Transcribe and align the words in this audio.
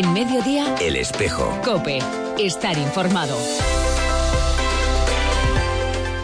En 0.00 0.14
mediodía, 0.14 0.64
El 0.80 0.96
espejo. 0.96 1.60
Cope. 1.62 1.98
Estar 2.38 2.78
informado. 2.78 3.36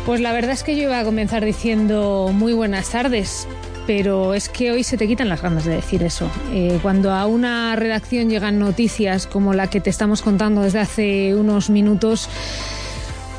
Pues 0.07 0.23
la 0.23 0.33
verdad 0.33 0.52
es 0.52 0.62
que 0.62 0.75
yo 0.75 0.85
iba 0.85 0.99
a 0.99 1.05
comenzar 1.05 1.45
diciendo 1.45 2.30
muy 2.33 2.55
buenas 2.55 2.89
tardes, 2.89 3.47
pero 3.87 4.33
es 4.33 4.49
que 4.49 4.73
hoy 4.73 4.83
se 4.83 4.97
te 4.97 5.07
quitan 5.07 5.29
las 5.29 5.43
ganas 5.43 5.66
de 5.66 5.75
decir 5.75 6.02
eso. 6.02 6.30
Eh, 6.55 6.79
cuando 6.80 7.12
a 7.12 7.27
una 7.27 7.77
redacción 7.77 8.30
llegan 8.30 8.59
noticias 8.59 9.27
como 9.27 9.52
la 9.52 9.69
que 9.69 9.83
te 9.83 9.91
estamos 9.91 10.23
contando 10.23 10.63
desde 10.63 10.79
hace 10.79 11.35
unos 11.35 11.69
minutos, 11.69 12.30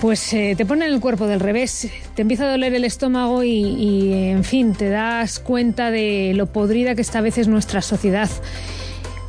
pues 0.02 0.32
eh, 0.34 0.54
te 0.55 0.68
ponen 0.68 0.94
el 0.94 0.99
cuerpo 0.99 1.26
del 1.26 1.40
revés, 1.40 1.90
te 2.13 2.22
empieza 2.22 2.46
a 2.46 2.52
doler 2.52 2.76
el 2.76 2.84
estómago 2.84 3.44
y, 3.44 3.49
y, 3.49 4.30
en 4.30 4.44
fin, 4.44 4.74
te 4.74 4.90
das 4.90 5.40
cuenta 5.40 5.90
de 5.90 6.34
lo 6.35 6.46
podrida 6.46 6.94
que 6.94 7.02
esta 7.02 7.22
vez 7.22 7.40
es 7.40 7.48
nuestra 7.48 7.82
sociedad. 7.82 8.30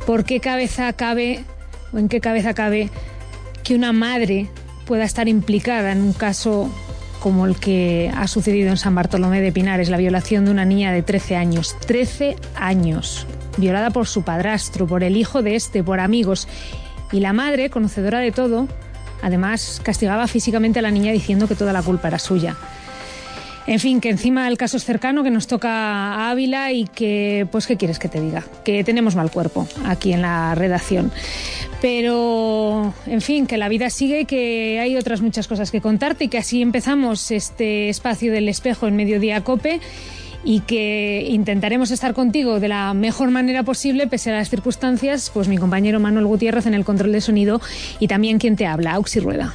¿Por 0.09 0.23
qué 0.23 0.39
cabeza 0.39 0.91
cabe, 0.93 1.43
o 1.93 1.99
en 1.99 2.09
qué 2.09 2.19
cabeza 2.19 2.55
cabe, 2.55 2.89
que 3.63 3.75
una 3.75 3.93
madre 3.93 4.49
pueda 4.87 5.03
estar 5.03 5.27
implicada 5.27 5.91
en 5.91 6.01
un 6.01 6.13
caso 6.13 6.67
como 7.19 7.45
el 7.45 7.59
que 7.59 8.11
ha 8.17 8.27
sucedido 8.27 8.71
en 8.71 8.77
San 8.77 8.95
Bartolomé 8.95 9.39
de 9.39 9.51
Pinares, 9.51 9.87
la 9.87 9.97
violación 9.97 10.45
de 10.45 10.51
una 10.51 10.65
niña 10.65 10.91
de 10.91 11.03
13 11.03 11.35
años. 11.35 11.77
13 11.85 12.37
años, 12.55 13.27
violada 13.57 13.91
por 13.91 14.07
su 14.07 14.23
padrastro, 14.23 14.87
por 14.87 15.03
el 15.03 15.15
hijo 15.15 15.43
de 15.43 15.55
este, 15.55 15.83
por 15.83 15.99
amigos. 15.99 16.47
Y 17.11 17.19
la 17.19 17.31
madre, 17.31 17.69
conocedora 17.69 18.17
de 18.17 18.31
todo, 18.31 18.67
además 19.21 19.79
castigaba 19.83 20.25
físicamente 20.25 20.79
a 20.79 20.81
la 20.81 20.89
niña 20.89 21.11
diciendo 21.11 21.47
que 21.47 21.53
toda 21.53 21.71
la 21.71 21.83
culpa 21.83 22.07
era 22.07 22.17
suya. 22.17 22.57
En 23.69 23.79
fin, 23.79 24.01
que 24.01 24.09
encima 24.09 24.47
el 24.47 24.57
caso 24.57 24.77
es 24.77 24.83
cercano, 24.83 25.21
que 25.21 25.29
nos 25.29 25.45
toca 25.45 25.69
a 25.69 26.31
Ávila 26.31 26.71
y 26.71 26.85
que, 26.85 27.47
pues, 27.51 27.67
¿qué 27.67 27.77
quieres 27.77 27.99
que 27.99 28.09
te 28.09 28.19
diga? 28.19 28.43
Que 28.65 28.83
tenemos 28.83 29.15
mal 29.15 29.29
cuerpo 29.29 29.67
aquí 29.85 30.11
en 30.11 30.23
la 30.23 30.55
redacción. 30.55 31.11
Pero, 31.79 32.95
en 33.05 33.21
fin, 33.21 33.45
que 33.45 33.57
la 33.57 33.69
vida 33.69 33.91
sigue 33.91 34.21
y 34.21 34.25
que 34.25 34.79
hay 34.79 34.97
otras 34.97 35.21
muchas 35.21 35.47
cosas 35.47 35.69
que 35.69 35.81
contarte 35.81 36.23
y 36.23 36.27
que 36.29 36.39
así 36.39 36.63
empezamos 36.63 37.29
este 37.29 37.89
espacio 37.89 38.31
del 38.31 38.49
espejo 38.49 38.87
en 38.87 38.95
Mediodía 38.95 39.43
Cope 39.43 39.79
y 40.43 40.61
que 40.61 41.27
intentaremos 41.29 41.91
estar 41.91 42.15
contigo 42.15 42.59
de 42.59 42.69
la 42.69 42.95
mejor 42.95 43.29
manera 43.29 43.61
posible 43.61 44.07
pese 44.07 44.31
a 44.31 44.37
las 44.37 44.49
circunstancias, 44.49 45.29
pues 45.31 45.47
mi 45.47 45.59
compañero 45.59 45.99
Manuel 45.99 46.25
Gutiérrez 46.25 46.65
en 46.65 46.73
el 46.73 46.85
control 46.85 47.11
de 47.11 47.21
sonido 47.21 47.61
y 47.99 48.07
también 48.07 48.39
quien 48.39 48.55
te 48.55 48.65
habla, 48.65 48.93
Auxi 48.93 49.19
Rueda. 49.19 49.53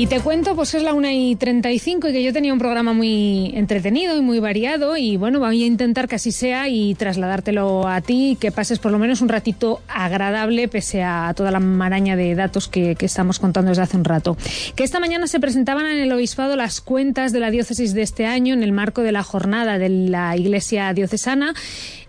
Y 0.00 0.06
te 0.06 0.18
cuento, 0.20 0.56
pues 0.56 0.72
es 0.72 0.82
la 0.82 0.94
1 0.94 1.10
y 1.10 1.36
35 1.36 2.08
y 2.08 2.12
que 2.14 2.22
yo 2.22 2.32
tenía 2.32 2.54
un 2.54 2.58
programa 2.58 2.94
muy 2.94 3.52
entretenido 3.54 4.16
y 4.16 4.22
muy 4.22 4.40
variado 4.40 4.96
y 4.96 5.18
bueno, 5.18 5.40
voy 5.40 5.62
a 5.62 5.66
intentar 5.66 6.08
que 6.08 6.14
así 6.14 6.32
sea 6.32 6.70
y 6.70 6.94
trasladártelo 6.94 7.86
a 7.86 8.00
ti 8.00 8.38
que 8.40 8.50
pases 8.50 8.78
por 8.78 8.92
lo 8.92 8.98
menos 8.98 9.20
un 9.20 9.28
ratito 9.28 9.82
agradable 9.88 10.68
pese 10.68 11.02
a 11.02 11.34
toda 11.36 11.50
la 11.50 11.60
maraña 11.60 12.16
de 12.16 12.34
datos 12.34 12.66
que, 12.66 12.94
que 12.94 13.04
estamos 13.04 13.38
contando 13.38 13.68
desde 13.68 13.82
hace 13.82 13.98
un 13.98 14.04
rato. 14.04 14.38
Que 14.74 14.84
esta 14.84 15.00
mañana 15.00 15.26
se 15.26 15.38
presentaban 15.38 15.84
en 15.84 15.98
el 15.98 16.12
Obispado 16.12 16.56
las 16.56 16.80
cuentas 16.80 17.32
de 17.32 17.40
la 17.40 17.50
diócesis 17.50 17.92
de 17.92 18.00
este 18.00 18.24
año 18.24 18.54
en 18.54 18.62
el 18.62 18.72
marco 18.72 19.02
de 19.02 19.12
la 19.12 19.22
jornada 19.22 19.76
de 19.76 19.90
la 19.90 20.34
Iglesia 20.34 20.94
Diocesana. 20.94 21.52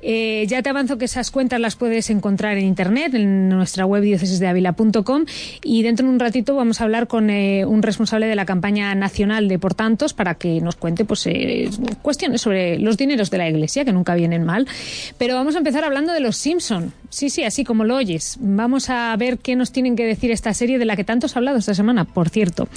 Eh, 0.02 0.46
ya 0.48 0.62
te 0.62 0.70
avanzo 0.70 0.98
que 0.98 1.06
esas 1.06 1.32
cuentas 1.32 1.60
las 1.60 1.76
puedes 1.76 2.10
encontrar 2.10 2.58
en 2.58 2.66
internet, 2.66 3.14
en 3.14 3.50
nuestra 3.50 3.86
web 3.86 4.02
diocesisdeavila.com 4.02 5.26
y 5.64 5.84
dentro 5.84 6.06
de 6.06 6.12
un 6.12 6.20
ratito 6.20 6.56
vamos 6.56 6.82
a 6.82 6.86
hablar 6.86 7.08
con 7.08 7.30
eh, 7.30 7.66
un 7.66 7.82
responsable 7.82 8.26
de 8.26 8.36
la 8.36 8.46
campaña 8.46 8.94
nacional 8.96 9.48
de 9.48 9.60
Por 9.60 9.74
Tantos 9.74 10.14
para 10.14 10.36
que 10.36 10.62
nos 10.62 10.76
cuente 10.76 11.06
pues, 11.06 11.28
eh, 11.28 11.70
cuestiones 12.02 12.42
sobre 12.42 12.80
los 12.80 12.98
dineros 12.98 13.30
de 13.30 13.38
la 13.38 13.50
Iglesia, 13.50 13.86
que 13.86 13.94
nunca 13.94 14.16
vienen 14.16 14.44
mal. 14.44 14.68
Pero 15.18 15.36
vamos 15.36 15.56
a 15.56 15.60
empezar 15.60 15.84
hablando 15.84 16.14
de 16.14 16.20
los 16.20 16.38
Simpson. 16.38 16.94
Sí, 17.12 17.30
sí, 17.30 17.44
así 17.44 17.66
como 17.66 17.84
lo 17.84 17.98
oyes. 17.98 18.38
Vamos 18.40 18.90
a 18.90 19.14
ver 19.18 19.38
qué 19.38 19.58
nos 19.58 19.74
tienen 19.74 19.98
que 19.98 20.06
decir 20.06 20.32
esta 20.32 20.54
serie 20.54 20.80
de 20.80 20.86
la 20.86 20.96
que 20.96 21.04
tanto 21.04 21.28
se 21.28 21.38
ha 21.38 21.40
hablado 21.40 21.58
esta 21.58 21.76
semana, 21.76 22.06
por 22.06 22.30
cierto. 22.30 22.70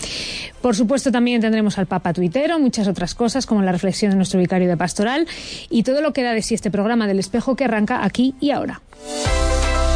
Por 0.61 0.75
supuesto, 0.75 1.13
también 1.13 1.41
tendremos 1.41 1.79
al 1.79 1.87
Papa 1.87 2.13
Tuitero, 2.13 2.59
muchas 2.59 2.89
otras 2.89 3.15
cosas, 3.15 3.47
como 3.47 3.63
la 3.63 3.71
reflexión 3.71 4.11
de 4.11 4.17
nuestro 4.17 4.41
vicario 4.41 4.69
de 4.69 4.77
pastoral 4.77 5.29
y 5.71 5.85
todo 5.85 6.01
lo 6.01 6.13
que 6.13 6.25
da 6.25 6.33
de 6.33 6.43
sí 6.43 6.55
este 6.55 6.71
programa 6.73 7.07
del 7.07 7.21
espejo 7.21 7.55
que 7.55 7.65
arranca 7.65 8.05
aquí 8.05 8.35
y 8.41 8.51
ahora. 8.51 8.83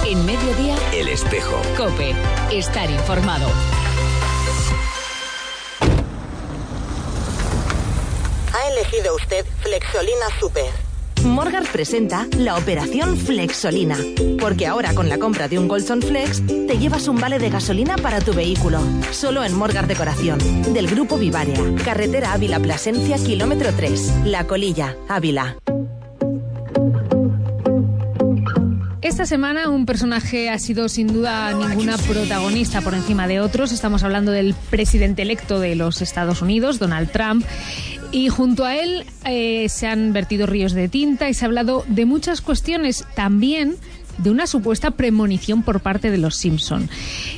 En 0.07 0.25
mediodía, 0.25 0.77
El 0.95 1.09
espejo. 1.09 1.61
Cope. 1.77 2.15
Estar 2.53 2.89
informado. 2.91 3.49
Ha 8.55 8.73
elegido 8.73 9.17
usted 9.17 9.45
Flexolina 9.63 10.27
Super. 10.41 10.88
Morgan 11.25 11.65
presenta 11.71 12.27
la 12.37 12.57
operación 12.57 13.17
Flexolina, 13.17 13.97
porque 14.41 14.67
ahora 14.67 14.95
con 14.95 15.09
la 15.09 15.19
compra 15.19 15.49
de 15.49 15.59
un 15.59 15.69
Golson 15.69 16.03
Flex 16.03 16.43
te 16.47 16.79
llevas 16.79 17.09
un 17.09 17.17
vale 17.17 17.39
de 17.39 17.51
gasolina 17.51 17.97
para 17.97 18.21
tu 18.21 18.33
vehículo, 18.33 18.81
solo 19.11 19.45
en 19.45 19.55
Morgar 19.55 19.87
Decoración, 19.87 20.39
del 20.73 20.87
grupo 20.87 21.19
Vivaria, 21.19 21.61
carretera 21.85 22.33
Ávila 22.33 22.61
Plasencia, 22.61 23.17
kilómetro 23.17 23.73
3, 23.75 24.27
La 24.27 24.47
Colilla, 24.47 24.97
Ávila. 25.09 25.57
Esta 29.09 29.25
semana 29.25 29.71
un 29.71 29.87
personaje 29.87 30.51
ha 30.51 30.59
sido 30.59 30.89
sin 30.89 31.07
duda 31.07 31.53
ninguna 31.53 31.97
protagonista 31.97 32.83
por 32.83 32.95
encima 32.95 33.27
de 33.27 33.41
otros. 33.41 33.73
Estamos 33.73 34.03
hablando 34.03 34.33
del 34.33 34.55
presidente 34.71 35.23
electo 35.23 35.61
de 35.61 35.75
los 35.77 36.03
Estados 36.03 36.43
Unidos, 36.43 36.79
Donald 36.79 37.11
Trump. 37.11 37.45
Y 38.11 38.29
junto 38.29 38.65
a 38.65 38.77
él 38.77 39.05
eh, 39.25 39.69
se 39.69 39.87
han 39.87 40.13
vertido 40.13 40.47
ríos 40.47 40.73
de 40.73 40.89
tinta 40.89 41.29
y 41.29 41.35
se 41.35 41.45
ha 41.45 41.47
hablado 41.47 41.85
de 41.89 42.07
muchas 42.07 42.41
cuestiones 42.41 43.07
también 43.15 43.77
de 44.17 44.31
una 44.31 44.49
supuesta 44.49 44.91
premonición 44.93 45.63
por 45.63 45.81
parte 45.81 46.11
de 46.11 46.19
los 46.19 46.35
Simpson, 46.35 46.89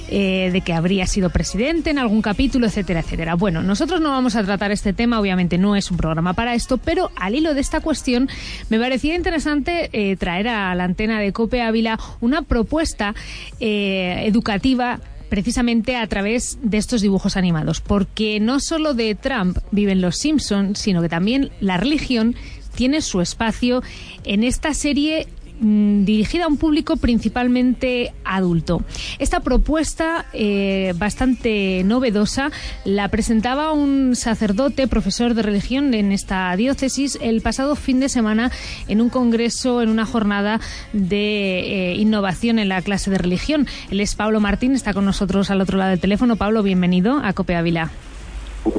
eh, 0.09 0.49
de 0.51 0.61
que 0.63 0.73
habría 0.73 1.07
sido 1.07 1.29
presidente 1.29 1.91
en 1.91 1.99
algún 1.99 2.23
capítulo, 2.23 2.67
etcétera, 2.67 3.01
etcétera. 3.01 3.35
Bueno, 3.35 3.63
nosotros 3.63 4.01
no 4.01 4.11
vamos 4.11 4.35
a 4.35 4.45
tratar 4.45 4.71
este 4.71 4.95
tema, 4.95 5.21
obviamente 5.21 5.59
no 5.59 5.77
es 5.77 5.91
un 5.91 5.99
programa 5.99 6.33
para 6.33 6.55
esto, 6.55 6.79
pero 6.79 7.11
al 7.17 7.35
hilo 7.35 7.53
de 7.53 7.61
esta 7.61 7.81
cuestión 7.81 8.31
me 8.71 8.79
parecía 8.79 9.15
interesante 9.15 9.91
eh, 9.93 10.17
traer 10.17 10.49
a 10.49 10.75
la 10.75 10.85
antena 10.85 11.21
de 11.21 11.33
Cope 11.33 11.61
Ávila 11.61 11.99
una 12.21 12.43
propuesta 12.43 13.15
educativa 13.61 15.01
precisamente 15.31 15.97
a 15.97 16.07
través 16.07 16.59
de 16.61 16.77
estos 16.77 17.01
dibujos 17.01 17.39
animados, 17.39 17.81
porque 17.81 18.39
no 18.41 18.61
solo 18.61 18.93
de 18.93 19.15
Trump 19.15 19.59
viven 19.71 20.03
los 20.03 20.17
Simpson, 20.17 20.77
sino 20.77 21.01
que 21.01 21.09
también 21.09 21.51
la 21.61 21.79
religión 21.79 22.35
tiene 22.75 23.01
su 23.01 23.21
espacio 23.21 23.83
en 24.25 24.45
esta 24.45 24.75
serie 24.75 25.29
mm, 25.61 26.05
dirigida 26.05 26.45
a 26.45 26.49
un 26.49 26.57
público 26.57 26.97
principalmente 26.97 28.13
adulto. 28.25 28.83
Esta 29.19 29.41
propuesta, 29.41 30.27
eh, 30.33 30.93
bastante 30.97 31.83
novedosa, 31.85 32.51
la 32.85 33.09
presentaba 33.09 33.73
un 33.73 34.17
sacerdote, 34.17 34.89
profesor 34.89 35.35
de 35.35 35.43
religión 35.43 35.95
en 35.95 36.13
esta 36.13 36.55
diócesis, 36.57 37.19
el 37.21 37.41
pasado 37.41 37.77
fin 37.77 38.01
de 38.01 38.09
semana 38.09 38.51
en 38.89 39.01
un 39.01 39.11
congreso, 39.11 39.83
en 39.83 39.89
una 39.89 40.07
jornada 40.07 40.61
de 40.93 41.91
eh, 41.91 41.95
innovación 41.95 42.59
en 42.59 42.69
la 42.69 42.83
clase 42.83 43.11
de 43.11 43.19
religión. 43.19 43.67
Él 43.91 44.01
es 44.01 44.15
Pablo 44.15 44.41
Martín, 44.41 44.73
está 44.75 44.93
con 44.93 45.05
nosotros 45.05 45.51
al 45.51 45.61
otro 45.61 45.79
lado 45.79 45.91
del 45.91 46.01
teléfono. 46.01 46.37
Pablo, 46.37 46.63
bienvenido 46.63 47.21
a 47.23 47.33
Cope 47.33 47.55
Ávila. 47.55 47.91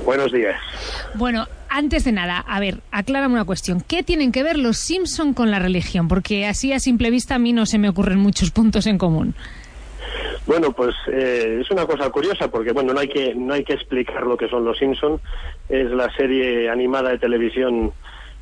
Buenos 0.06 0.32
días. 0.32 0.56
Bueno, 1.16 1.48
antes 1.72 2.04
de 2.04 2.12
nada, 2.12 2.40
a 2.40 2.60
ver, 2.60 2.82
aclárame 2.92 3.36
una 3.36 3.46
cuestión. 3.46 3.82
¿Qué 3.82 4.04
tienen 4.04 4.34
que 4.34 4.44
ver 4.44 4.60
los 4.60 4.78
Simpson 4.78 5.34
con 5.34 5.50
la 5.52 5.58
religión? 5.58 6.10
Porque 6.10 6.46
así 6.46 6.74
a 6.74 6.80
simple 6.80 7.10
vista 7.10 7.36
a 7.36 7.40
mí 7.40 7.54
no 7.54 7.66
se 7.66 7.80
me 7.80 7.88
ocurren 7.88 8.20
muchos 8.20 8.52
puntos 8.52 8.86
en 8.88 8.98
común. 8.98 9.34
Bueno, 10.46 10.74
pues 10.74 10.94
eh, 11.08 11.60
es 11.62 11.72
una 11.72 11.86
cosa 11.86 12.10
curiosa 12.10 12.50
porque 12.50 12.74
bueno, 12.74 12.94
no 12.94 13.00
hay 13.00 13.08
que 13.08 13.34
no 13.34 13.54
hay 13.54 13.64
que 13.64 13.74
explicar 13.74 14.28
lo 14.28 14.36
que 14.36 14.50
son 14.50 14.66
los 14.66 14.78
Simpson. 14.78 15.22
Es 15.70 15.90
la 15.92 16.14
serie 16.14 16.70
animada 16.70 17.12
de 17.12 17.20
televisión 17.20 17.94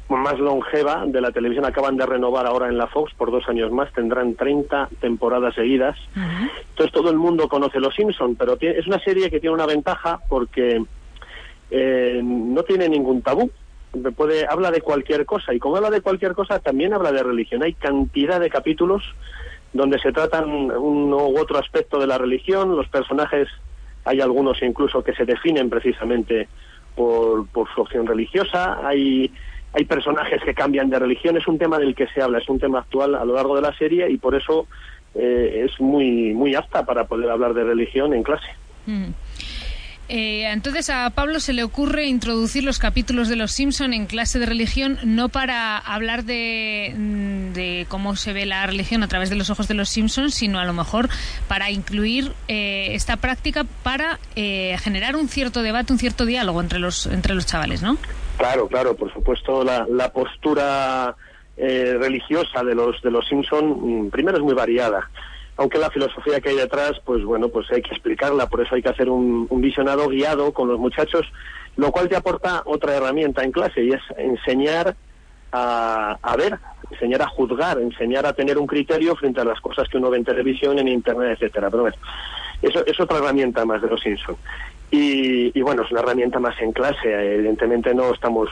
más 0.07 0.39
longeva 0.39 1.03
de 1.05 1.21
la 1.21 1.31
televisión. 1.31 1.65
Acaban 1.65 1.97
de 1.97 2.07
renovar 2.07 2.47
ahora 2.47 2.67
en 2.67 2.79
la 2.79 2.87
Fox 2.87 3.13
por 3.13 3.29
dos 3.29 3.47
años 3.47 3.71
más. 3.71 3.93
Tendrán 3.93 4.33
30 4.33 4.89
temporadas 4.99 5.53
seguidas. 5.53 5.97
Entonces 6.15 6.91
todo 6.91 7.11
el 7.11 7.17
mundo 7.17 7.47
conoce 7.47 7.79
los 7.79 7.93
Simpson, 7.93 8.35
pero 8.35 8.57
es 8.59 8.87
una 8.87 8.99
serie 8.99 9.29
que 9.29 9.39
tiene 9.39 9.53
una 9.53 9.67
ventaja 9.67 10.19
porque 10.29 10.83
eh, 11.71 12.21
no 12.23 12.63
tiene 12.63 12.89
ningún 12.89 13.21
tabú. 13.21 13.51
puede 14.15 14.45
habla 14.47 14.71
de 14.71 14.81
cualquier 14.81 15.25
cosa 15.25 15.53
y 15.53 15.59
como 15.59 15.77
habla 15.77 15.89
de 15.89 16.01
cualquier 16.01 16.33
cosa 16.33 16.59
también 16.59 16.93
habla 16.93 17.11
de 17.11 17.23
religión. 17.23 17.63
Hay 17.63 17.73
cantidad 17.73 18.39
de 18.39 18.49
capítulos 18.49 19.03
donde 19.73 19.99
se 19.99 20.11
tratan 20.11 20.71
uno 20.71 21.27
u 21.27 21.39
otro 21.39 21.59
aspecto 21.59 21.99
de 21.99 22.07
la 22.07 22.17
religión, 22.17 22.75
los 22.75 22.87
personajes 22.87 23.47
hay 24.05 24.21
algunos 24.21 24.61
incluso 24.63 25.03
que 25.03 25.13
se 25.13 25.25
definen 25.25 25.69
precisamente 25.69 26.47
por, 26.95 27.45
su 27.75 27.81
opción 27.81 28.07
religiosa, 28.07 28.85
hay 28.85 29.31
hay 29.71 29.85
personajes 29.85 30.41
que 30.43 30.55
cambian 30.55 30.89
de 30.89 30.97
religión, 30.97 31.37
es 31.37 31.47
un 31.47 31.59
tema 31.59 31.77
del 31.77 31.93
que 31.93 32.07
se 32.07 32.23
habla, 32.23 32.39
es 32.39 32.49
un 32.49 32.59
tema 32.59 32.79
actual 32.79 33.13
a 33.13 33.23
lo 33.23 33.35
largo 33.35 33.55
de 33.55 33.61
la 33.61 33.77
serie 33.77 34.09
y 34.09 34.17
por 34.17 34.33
eso 34.33 34.65
eh, 35.13 35.65
es 35.65 35.79
muy, 35.79 36.33
muy 36.33 36.55
apta 36.55 36.85
para 36.85 37.05
poder 37.05 37.29
hablar 37.29 37.53
de 37.53 37.63
religión 37.63 38.13
en 38.13 38.23
clase. 38.23 38.47
Mm. 38.87 39.09
Eh, 40.09 40.49
entonces 40.51 40.89
a 40.89 41.09
Pablo 41.11 41.39
se 41.39 41.53
le 41.53 41.63
ocurre 41.63 42.05
introducir 42.05 42.63
los 42.63 42.79
capítulos 42.79 43.29
de 43.29 43.35
Los 43.35 43.51
Simpson 43.51 43.93
en 43.93 44.07
clase 44.07 44.39
de 44.39 44.47
religión, 44.47 44.97
no 45.03 45.29
para 45.29 45.77
hablar 45.77 46.23
de, 46.23 46.93
mm, 46.97 47.53
de, 47.53 47.85
cómo 47.87 48.15
se 48.15 48.33
ve 48.33 48.45
la 48.45 48.65
religión 48.65 49.03
a 49.03 49.07
través 49.07 49.29
de 49.29 49.35
los 49.35 49.49
ojos 49.49 49.67
de 49.67 49.75
Los 49.75 49.89
Simpson, 49.89 50.31
sino 50.31 50.59
a 50.59 50.65
lo 50.65 50.73
mejor 50.73 51.09
para 51.47 51.69
incluir 51.69 52.33
eh, 52.47 52.89
esta 52.93 53.17
práctica 53.17 53.65
para 53.83 54.19
generar 54.35 55.15
un 55.15 55.27
cierto 55.27 55.61
debate, 55.61 55.93
un 55.93 55.99
cierto 55.99 56.25
diálogo 56.25 56.61
entre 56.61 56.79
los 56.79 57.05
entre 57.05 57.35
los 57.35 57.45
chavales, 57.45 57.81
¿no? 57.81 57.97
Claro, 58.37 58.67
claro, 58.67 58.95
por 58.95 59.13
supuesto 59.13 59.63
la, 59.63 59.85
la 59.89 60.11
postura 60.11 61.15
eh, 61.61 61.97
religiosa 61.99 62.63
de 62.63 62.73
los 62.73 63.01
de 63.01 63.11
los 63.11 63.27
Simpson 63.27 64.05
mm, 64.05 64.09
primero 64.11 64.37
es 64.37 64.43
muy 64.43 64.53
variada 64.53 65.09
aunque 65.59 65.77
la 65.77 65.89
filosofía 65.89 66.39
que 66.39 66.49
hay 66.49 66.55
detrás 66.55 66.93
pues 67.03 67.21
bueno 67.25 67.49
pues 67.49 67.69
hay 67.71 67.81
que 67.81 67.91
explicarla. 67.91 68.47
Por 68.47 68.61
eso 68.61 68.75
hay 68.75 68.81
que 68.81 68.89
hacer 68.89 69.09
un, 69.09 69.47
visionado 69.51 70.07
guiado 70.07 70.53
con 70.53 70.69
los 70.69 70.79
muchachos 70.79 71.25
lo 71.75 71.91
cual 71.91 72.07
te 72.07 72.15
aporta 72.15 72.63
otra 72.65 72.95
herramienta 72.95 73.43
en 73.43 73.51
clase 73.51 73.83
y 73.83 73.89
es 73.91 74.01
enseñar 74.17 74.95
a, 75.51 76.17
a 76.21 76.37
ver 76.37 76.57
enseñar 76.91 77.21
a 77.21 77.27
juzgar 77.27 77.77
enseñar 77.79 78.25
a 78.25 78.33
tener 78.33 78.57
un 78.57 78.67
criterio 78.67 79.15
frente 79.17 79.41
a 79.41 79.45
las 79.45 79.59
cosas 79.59 79.89
que 79.89 79.97
uno 79.97 80.09
ve 80.09 80.17
en 80.17 80.23
televisión 80.23 80.79
en 80.79 80.87
internet 80.87 81.31
etcétera. 81.33 81.69
Pero 81.69 81.83
bueno 81.83 81.97
eso 82.61 82.85
es 82.85 82.97
otra 82.97 83.17
herramienta 83.17 83.65
más 83.65 83.81
de 83.81 83.89
los 83.89 83.99
Simpson. 83.99 84.37
Y, 84.91 85.57
y 85.57 85.61
bueno 85.61 85.83
es 85.83 85.91
una 85.91 85.99
herramienta 85.99 86.39
más 86.39 86.59
en 86.61 86.71
clase. 86.71 87.35
Evidentemente 87.35 87.93
no 87.93 88.13
estamos 88.13 88.49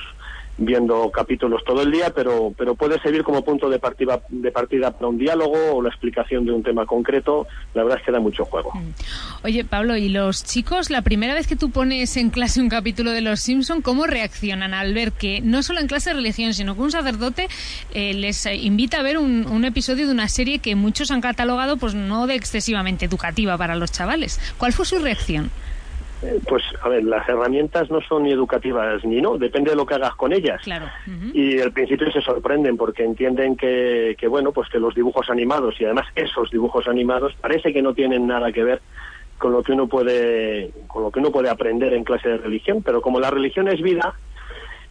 viendo 0.57 1.12
capítulos 1.12 1.63
todo 1.63 1.83
el 1.83 1.92
día, 1.92 2.12
pero, 2.13 2.54
pero 2.57 2.75
puede 2.75 3.00
servir 3.01 3.24
como 3.24 3.44
punto 3.44 3.69
de 3.69 3.80
partida, 3.80 4.21
de 4.30 4.51
partida 4.51 4.92
para 4.92 5.07
un 5.07 5.18
diálogo 5.18 5.56
o 5.74 5.81
la 5.81 5.89
explicación 5.89 6.45
de 6.45 6.51
un 6.51 6.63
tema 6.63 6.86
concreto. 6.86 7.48
La 7.74 7.83
verdad 7.83 8.00
es 8.00 8.06
que 8.06 8.12
da 8.12 8.19
mucho 8.19 8.45
juego. 8.45 8.71
Mm. 8.74 9.45
Oye, 9.45 9.63
Pablo, 9.63 9.95
¿y 9.95 10.09
los 10.09 10.44
chicos, 10.44 10.89
la 10.89 11.01
primera 11.01 11.33
vez 11.33 11.48
que 11.48 11.56
tú 11.56 11.69
pones 11.69 12.18
en 12.18 12.30
clase 12.30 12.59
un 12.59 12.69
capítulo 12.69 13.12
de 13.12 13.21
Los 13.21 13.39
Simpson, 13.42 13.81
cómo 13.81 14.07
reaccionan 14.07 14.74
al 14.74 14.94
ver 14.94 15.12
que 15.12 15.42
no 15.42 15.62
solo 15.62 15.80
en 15.80 15.88
clase 15.88 16.09
de 16.09 16.15
religión, 16.15 16.54
sino 16.54 16.75
que 16.75 16.81
un 16.81 16.92
sacerdote 16.92 17.48
eh, 17.94 18.13
les 18.13 18.45
invita 18.48 19.00
a 19.00 19.04
ver 19.04 19.18
un, 19.18 19.45
un, 19.48 19.65
episodio 19.65 20.07
de 20.07 20.12
una 20.12 20.27
serie 20.27 20.59
que 20.59 20.75
muchos 20.75 21.12
han 21.12 21.21
catalogado 21.21 21.77
pues 21.77 21.94
no 21.94 22.25
de 22.25 22.36
excesivamente 22.36 23.06
educativa 23.06 23.57
para 23.57 23.75
los 23.75 23.92
chavales? 23.92 24.39
¿Cuál 24.57 24.74
fue 24.74 24.86
su 24.86 25.00
reacción? 25.00 25.51
Pues 26.47 26.63
a 26.81 26.89
ver, 26.89 27.03
las 27.03 27.27
herramientas 27.29 27.91
no 27.91 28.01
son 28.01 28.23
ni 28.23 28.31
educativas 28.31 29.03
ni 29.05 29.21
no, 29.21 29.37
depende 29.37 29.71
de 29.71 29.75
lo 29.75 29.85
que 29.85 29.95
hagas 29.95 30.15
con 30.15 30.33
ellas. 30.33 30.61
Claro. 30.63 30.87
Y 31.33 31.59
al 31.59 31.71
principio 31.71 32.11
se 32.11 32.21
sorprenden 32.21 32.75
porque 32.75 33.03
entienden 33.03 33.55
que, 33.55 34.15
que, 34.17 34.27
bueno, 34.27 34.51
pues 34.51 34.69
que 34.69 34.79
los 34.79 34.95
dibujos 34.95 35.29
animados 35.29 35.79
y 35.79 35.85
además 35.85 36.07
esos 36.15 36.49
dibujos 36.49 36.87
animados 36.87 37.33
parece 37.39 37.71
que 37.71 37.81
no 37.81 37.93
tienen 37.93 38.25
nada 38.25 38.51
que 38.51 38.63
ver 38.63 38.81
con 39.37 39.51
lo 39.51 39.61
que 39.61 39.71
uno 39.71 39.87
puede 39.87 40.71
con 40.87 41.03
lo 41.03 41.11
que 41.11 41.19
uno 41.19 41.31
puede 41.31 41.49
aprender 41.49 41.93
en 41.93 42.03
clase 42.03 42.29
de 42.29 42.37
religión, 42.37 42.81
pero 42.81 43.01
como 43.01 43.19
la 43.19 43.29
religión 43.29 43.67
es 43.67 43.81
vida, 43.81 44.15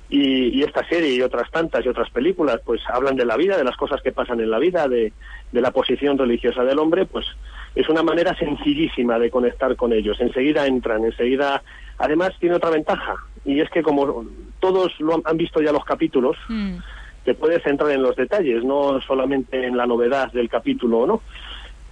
y, 0.09 0.59
y, 0.59 0.63
esta 0.63 0.87
serie 0.89 1.15
y 1.15 1.23
otras 1.23 1.51
tantas 1.51 1.85
y 1.85 1.89
otras 1.89 2.11
películas 2.11 2.61
pues 2.65 2.81
hablan 2.89 3.17
de 3.17 3.25
la 3.25 3.37
vida, 3.37 3.57
de 3.57 3.65
las 3.65 3.77
cosas 3.77 4.01
que 4.03 4.13
pasan 4.13 4.41
en 4.41 4.51
la 4.51 4.59
vida, 4.59 4.89
de, 4.89 5.13
de 5.53 5.61
la 5.61 5.71
posición 5.71 6.19
religiosa 6.19 6.65
del 6.65 6.79
hombre, 6.79 7.07
pues 7.07 7.27
es 7.75 7.89
una 7.89 8.03
manera 8.03 8.35
sencillísima 8.37 9.19
de 9.19 9.31
conectar 9.31 9.77
con 9.77 9.93
ellos. 9.93 10.19
Enseguida 10.21 10.67
entran, 10.67 11.05
enseguida. 11.05 11.63
Además, 11.99 12.33
tiene 12.41 12.57
otra 12.57 12.71
ventaja, 12.71 13.17
y 13.45 13.61
es 13.61 13.71
que 13.71 13.83
como 13.83 14.25
todos 14.61 14.99
lo 14.99 15.21
han, 15.25 15.37
visto 15.37 15.61
ya 15.61 15.73
los 15.73 15.85
capítulos, 15.85 16.37
mm. 16.49 16.77
te 17.25 17.35
puedes 17.35 17.63
centrar 17.63 17.91
en 17.91 18.03
los 18.03 18.17
detalles, 18.17 18.65
no 18.65 19.01
solamente 19.03 19.67
en 19.67 19.77
la 19.77 19.87
novedad 19.87 20.33
del 20.33 20.49
capítulo 20.49 20.99
o 21.01 21.07
no. 21.07 21.23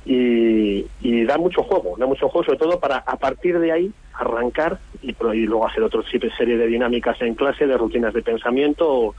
Y, 0.04 0.86
y, 1.00 1.24
da 1.24 1.38
mucho 1.38 1.62
juego, 1.62 1.96
da 1.96 2.06
mucho 2.06 2.28
juego, 2.28 2.44
sobre 2.44 2.58
todo 2.58 2.78
para 2.78 2.98
a 2.98 3.16
partir 3.16 3.58
de 3.58 3.72
ahí 3.72 3.92
arrancar 4.12 4.78
y, 5.02 5.10
y 5.10 5.46
luego 5.46 5.66
hacer 5.66 5.82
otra 5.82 6.02
serie 6.10 6.58
de 6.58 6.66
dinámicas 6.66 7.20
en 7.22 7.34
clase, 7.34 7.66
de 7.66 7.78
rutinas 7.78 8.12
de 8.12 8.22
pensamiento 8.22 8.86
o, 8.86 9.14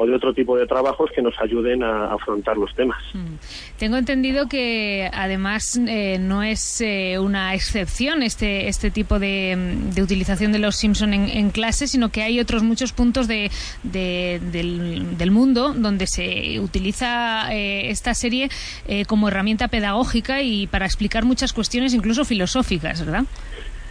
o 0.00 0.06
de 0.06 0.14
otro 0.14 0.32
tipo 0.32 0.56
de 0.56 0.66
trabajos 0.66 1.10
que 1.14 1.20
nos 1.20 1.38
ayuden 1.40 1.82
a 1.82 2.14
afrontar 2.14 2.56
los 2.56 2.74
temas. 2.74 3.02
Mm. 3.12 3.34
Tengo 3.78 3.98
entendido 3.98 4.48
que 4.48 5.10
además 5.12 5.78
eh, 5.86 6.16
no 6.18 6.42
es 6.42 6.80
eh, 6.80 7.18
una 7.18 7.54
excepción 7.54 8.22
este 8.22 8.68
este 8.68 8.90
tipo 8.90 9.18
de, 9.18 9.76
de 9.94 10.02
utilización 10.02 10.52
de 10.52 10.58
los 10.58 10.76
Simpson 10.76 11.12
en, 11.12 11.28
en, 11.28 11.50
clase, 11.50 11.86
sino 11.86 12.08
que 12.08 12.22
hay 12.22 12.40
otros 12.40 12.62
muchos 12.62 12.92
puntos 12.92 13.28
de, 13.28 13.50
de 13.82 14.40
del, 14.50 15.18
del, 15.18 15.30
mundo 15.30 15.74
donde 15.74 16.06
se 16.06 16.58
utiliza 16.60 17.52
eh, 17.52 17.90
esta 17.90 18.14
serie 18.14 18.48
eh, 18.88 19.04
como 19.04 19.28
herramienta 19.28 19.68
pedagógica 19.68 20.40
y 20.40 20.66
para 20.66 20.86
explicar 20.86 21.26
muchas 21.26 21.52
cuestiones, 21.52 21.92
incluso 21.92 22.24
filosóficas, 22.24 23.04
¿verdad? 23.04 23.24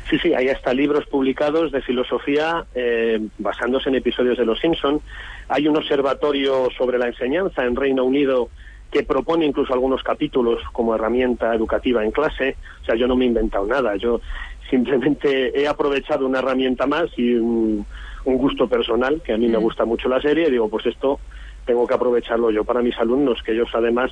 Sí, 0.09 0.17
sí, 0.17 0.33
hay 0.33 0.50
hasta 0.50 0.73
libros 0.73 1.06
publicados 1.06 1.71
de 1.71 1.81
filosofía 1.81 2.65
eh, 2.73 3.19
basándose 3.38 3.89
en 3.89 3.95
episodios 3.95 4.38
de 4.39 4.45
Los 4.45 4.59
Simpson. 4.59 5.01
Hay 5.49 5.67
un 5.67 5.75
observatorio 5.75 6.69
sobre 6.77 6.97
la 6.97 7.07
enseñanza 7.07 7.65
en 7.65 7.75
Reino 7.75 8.05
Unido 8.05 8.49
que 8.91 9.03
propone 9.03 9.45
incluso 9.45 9.73
algunos 9.73 10.01
capítulos 10.03 10.61
como 10.71 10.95
herramienta 10.95 11.53
educativa 11.53 12.03
en 12.03 12.11
clase. 12.11 12.55
O 12.81 12.85
sea, 12.85 12.95
yo 12.95 13.07
no 13.07 13.15
me 13.15 13.25
he 13.25 13.27
inventado 13.27 13.65
nada. 13.65 13.95
Yo 13.97 14.21
simplemente 14.69 15.59
he 15.59 15.67
aprovechado 15.67 16.25
una 16.25 16.39
herramienta 16.39 16.87
más 16.87 17.09
y 17.17 17.33
un, 17.33 17.85
un 18.25 18.37
gusto 18.37 18.67
personal, 18.67 19.21
que 19.21 19.33
a 19.33 19.37
mí 19.37 19.47
me 19.47 19.57
gusta 19.57 19.85
mucho 19.85 20.07
la 20.09 20.21
serie, 20.21 20.47
y 20.47 20.51
digo, 20.51 20.69
pues 20.69 20.85
esto 20.85 21.19
tengo 21.65 21.87
que 21.87 21.93
aprovecharlo 21.93 22.51
yo 22.51 22.63
para 22.63 22.81
mis 22.81 22.97
alumnos, 22.97 23.41
que 23.43 23.53
ellos 23.53 23.69
además 23.73 24.11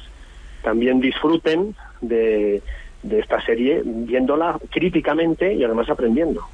también 0.64 1.00
disfruten 1.00 1.76
de 2.02 2.62
de 3.08 3.20
esta 3.20 3.42
serie 3.42 3.82
viéndola 3.84 4.60
críticamente 4.70 5.54
y 5.54 5.64
además 5.64 5.90
aprendiendo. 5.90 6.46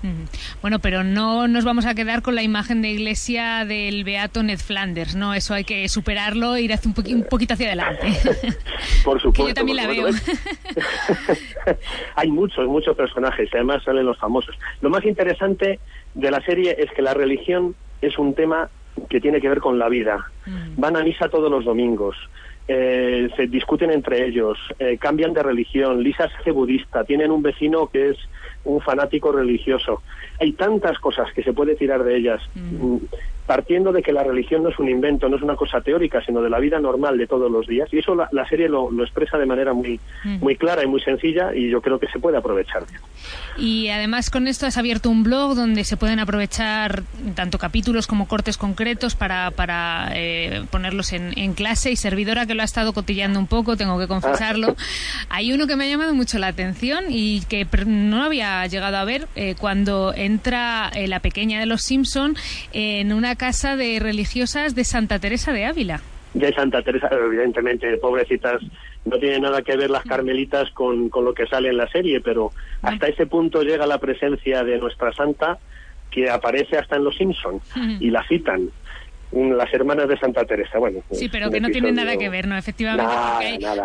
Bueno, 0.61 0.79
pero 0.79 1.03
no 1.03 1.47
nos 1.47 1.65
vamos 1.65 1.85
a 1.85 1.95
quedar 1.95 2.21
con 2.21 2.35
la 2.35 2.43
imagen 2.43 2.81
de 2.81 2.89
iglesia 2.89 3.65
del 3.65 4.03
beato 4.03 4.43
Ned 4.43 4.59
Flanders, 4.59 5.15
¿no? 5.15 5.33
Eso 5.33 5.53
hay 5.53 5.63
que 5.63 5.87
superarlo 5.89 6.55
e 6.55 6.61
ir 6.61 6.73
hacia 6.73 6.91
un, 6.91 7.15
un, 7.15 7.23
poquito 7.23 7.53
hacia 7.53 7.67
adelante. 7.67 8.07
por 9.03 9.21
supuesto. 9.21 9.43
que 9.43 9.49
yo 9.49 9.53
también 9.53 9.77
la 9.77 9.87
veo. 9.87 10.07
hay 12.15 12.31
muchos, 12.31 12.67
muchos 12.67 12.95
personajes, 12.95 13.49
además 13.53 13.83
salen 13.83 14.05
los 14.05 14.17
famosos. 14.17 14.57
Lo 14.81 14.89
más 14.89 15.03
interesante 15.05 15.79
de 16.13 16.31
la 16.31 16.41
serie 16.41 16.75
es 16.77 16.91
que 16.91 17.01
la 17.01 17.13
religión 17.13 17.75
es 18.01 18.17
un 18.17 18.33
tema 18.33 18.69
que 19.09 19.19
tiene 19.19 19.41
que 19.41 19.49
ver 19.49 19.59
con 19.59 19.79
la 19.79 19.89
vida. 19.89 20.31
Van 20.77 20.95
a 20.95 21.03
misa 21.03 21.29
todos 21.29 21.49
los 21.49 21.65
domingos 21.65 22.15
eh, 22.67 23.29
se 23.35 23.47
discuten 23.47 23.91
entre 23.91 24.25
ellos, 24.25 24.57
eh, 24.79 24.97
cambian 24.97 25.33
de 25.33 25.43
religión, 25.43 26.01
Lisa 26.01 26.29
se 26.29 26.37
hace 26.37 26.51
budista, 26.51 27.03
tienen 27.03 27.31
un 27.31 27.41
vecino 27.41 27.87
que 27.87 28.11
es 28.11 28.17
un 28.63 28.79
fanático 28.81 29.31
religioso. 29.31 30.01
Hay 30.39 30.53
tantas 30.53 30.97
cosas 30.99 31.31
que 31.33 31.43
se 31.43 31.53
puede 31.53 31.75
tirar 31.75 32.03
de 32.03 32.15
ellas, 32.15 32.41
mm. 32.55 32.97
Partiendo 33.45 33.91
de 33.91 34.01
que 34.01 34.13
la 34.13 34.23
religión 34.23 34.63
no 34.63 34.69
es 34.69 34.79
un 34.79 34.89
invento, 34.89 35.27
no 35.29 35.35
es 35.35 35.41
una 35.41 35.55
cosa 35.55 35.81
teórica, 35.81 36.23
sino 36.25 36.41
de 36.41 36.49
la 36.49 36.59
vida 36.59 36.79
normal 36.79 37.17
de 37.17 37.27
todos 37.27 37.51
los 37.51 37.67
días. 37.67 37.89
Y 37.91 37.99
eso 37.99 38.15
la, 38.15 38.29
la 38.31 38.47
serie 38.47 38.69
lo, 38.69 38.91
lo, 38.91 39.03
expresa 39.03 39.37
de 39.37 39.45
manera 39.45 39.73
muy, 39.73 39.99
mm. 40.23 40.39
muy 40.39 40.55
clara 40.55 40.83
y 40.83 40.87
muy 40.87 41.01
sencilla 41.01 41.53
y 41.53 41.69
yo 41.69 41.81
creo 41.81 41.99
que 41.99 42.07
se 42.07 42.19
puede 42.19 42.37
aprovechar. 42.37 42.83
Y 43.57 43.89
además 43.89 44.29
con 44.29 44.47
esto 44.47 44.65
has 44.65 44.77
abierto 44.77 45.09
un 45.09 45.23
blog 45.23 45.55
donde 45.55 45.83
se 45.83 45.97
pueden 45.97 46.19
aprovechar 46.19 47.03
tanto 47.35 47.57
capítulos 47.57 48.07
como 48.07 48.27
cortes 48.27 48.57
concretos 48.57 49.15
para, 49.15 49.51
para 49.51 50.11
eh, 50.13 50.63
ponerlos 50.71 51.13
en, 51.13 51.37
en, 51.37 51.53
clase 51.53 51.91
y 51.91 51.95
servidora 51.95 52.45
que 52.45 52.55
lo 52.55 52.61
ha 52.61 52.65
estado 52.65 52.93
cotillando 52.93 53.39
un 53.39 53.47
poco, 53.47 53.77
tengo 53.77 53.99
que 53.99 54.07
confesarlo. 54.07 54.75
Hay 55.29 55.53
uno 55.53 55.67
que 55.67 55.75
me 55.75 55.85
ha 55.85 55.87
llamado 55.87 56.13
mucho 56.13 56.39
la 56.39 56.47
atención 56.47 57.05
y 57.09 57.41
que 57.41 57.67
no 57.85 58.23
había 58.23 58.65
llegado 58.67 58.97
a 58.97 59.05
ver 59.05 59.27
eh, 59.35 59.55
cuando 59.59 60.13
entra 60.15 60.89
eh, 60.95 61.07
la 61.07 61.19
pequeña 61.19 61.59
de 61.59 61.65
los 61.65 61.81
Simpson 61.81 62.35
en 62.71 63.13
una 63.13 63.32
casa 63.35 63.75
de 63.75 63.99
religiosas 63.99 64.75
de 64.75 64.83
Santa 64.83 65.19
Teresa 65.19 65.53
de 65.53 65.65
Ávila. 65.65 66.01
De 66.33 66.51
Santa 66.53 66.81
Teresa, 66.81 67.09
evidentemente, 67.11 67.95
pobrecitas, 67.97 68.61
no 69.05 69.17
tiene 69.17 69.39
nada 69.39 69.61
que 69.61 69.77
ver 69.77 69.89
las 69.89 70.03
carmelitas 70.03 70.69
con, 70.71 71.09
con 71.09 71.25
lo 71.25 71.33
que 71.33 71.45
sale 71.45 71.69
en 71.69 71.77
la 71.77 71.87
serie, 71.89 72.21
pero 72.21 72.51
hasta 72.81 73.07
ese 73.07 73.27
punto 73.27 73.61
llega 73.61 73.85
la 73.85 73.99
presencia 73.99 74.63
de 74.63 74.79
nuestra 74.79 75.13
santa 75.13 75.59
que 76.09 76.29
aparece 76.29 76.77
hasta 76.77 76.95
en 76.95 77.03
Los 77.03 77.15
Simpson 77.17 77.59
y 77.99 78.09
la 78.09 78.25
citan. 78.27 78.69
Las 79.35 79.73
hermanas 79.73 80.07
de 80.07 80.17
Santa 80.17 80.45
Teresa. 80.45 80.77
Bueno, 80.77 80.99
sí, 81.11 81.29
pero 81.29 81.49
que 81.49 81.59
no 81.59 81.69
tienen 81.69 81.95
nada 81.95 82.17
que 82.17 82.29
ver, 82.29 82.47
¿no? 82.47 82.57
Efectivamente, 82.57 83.13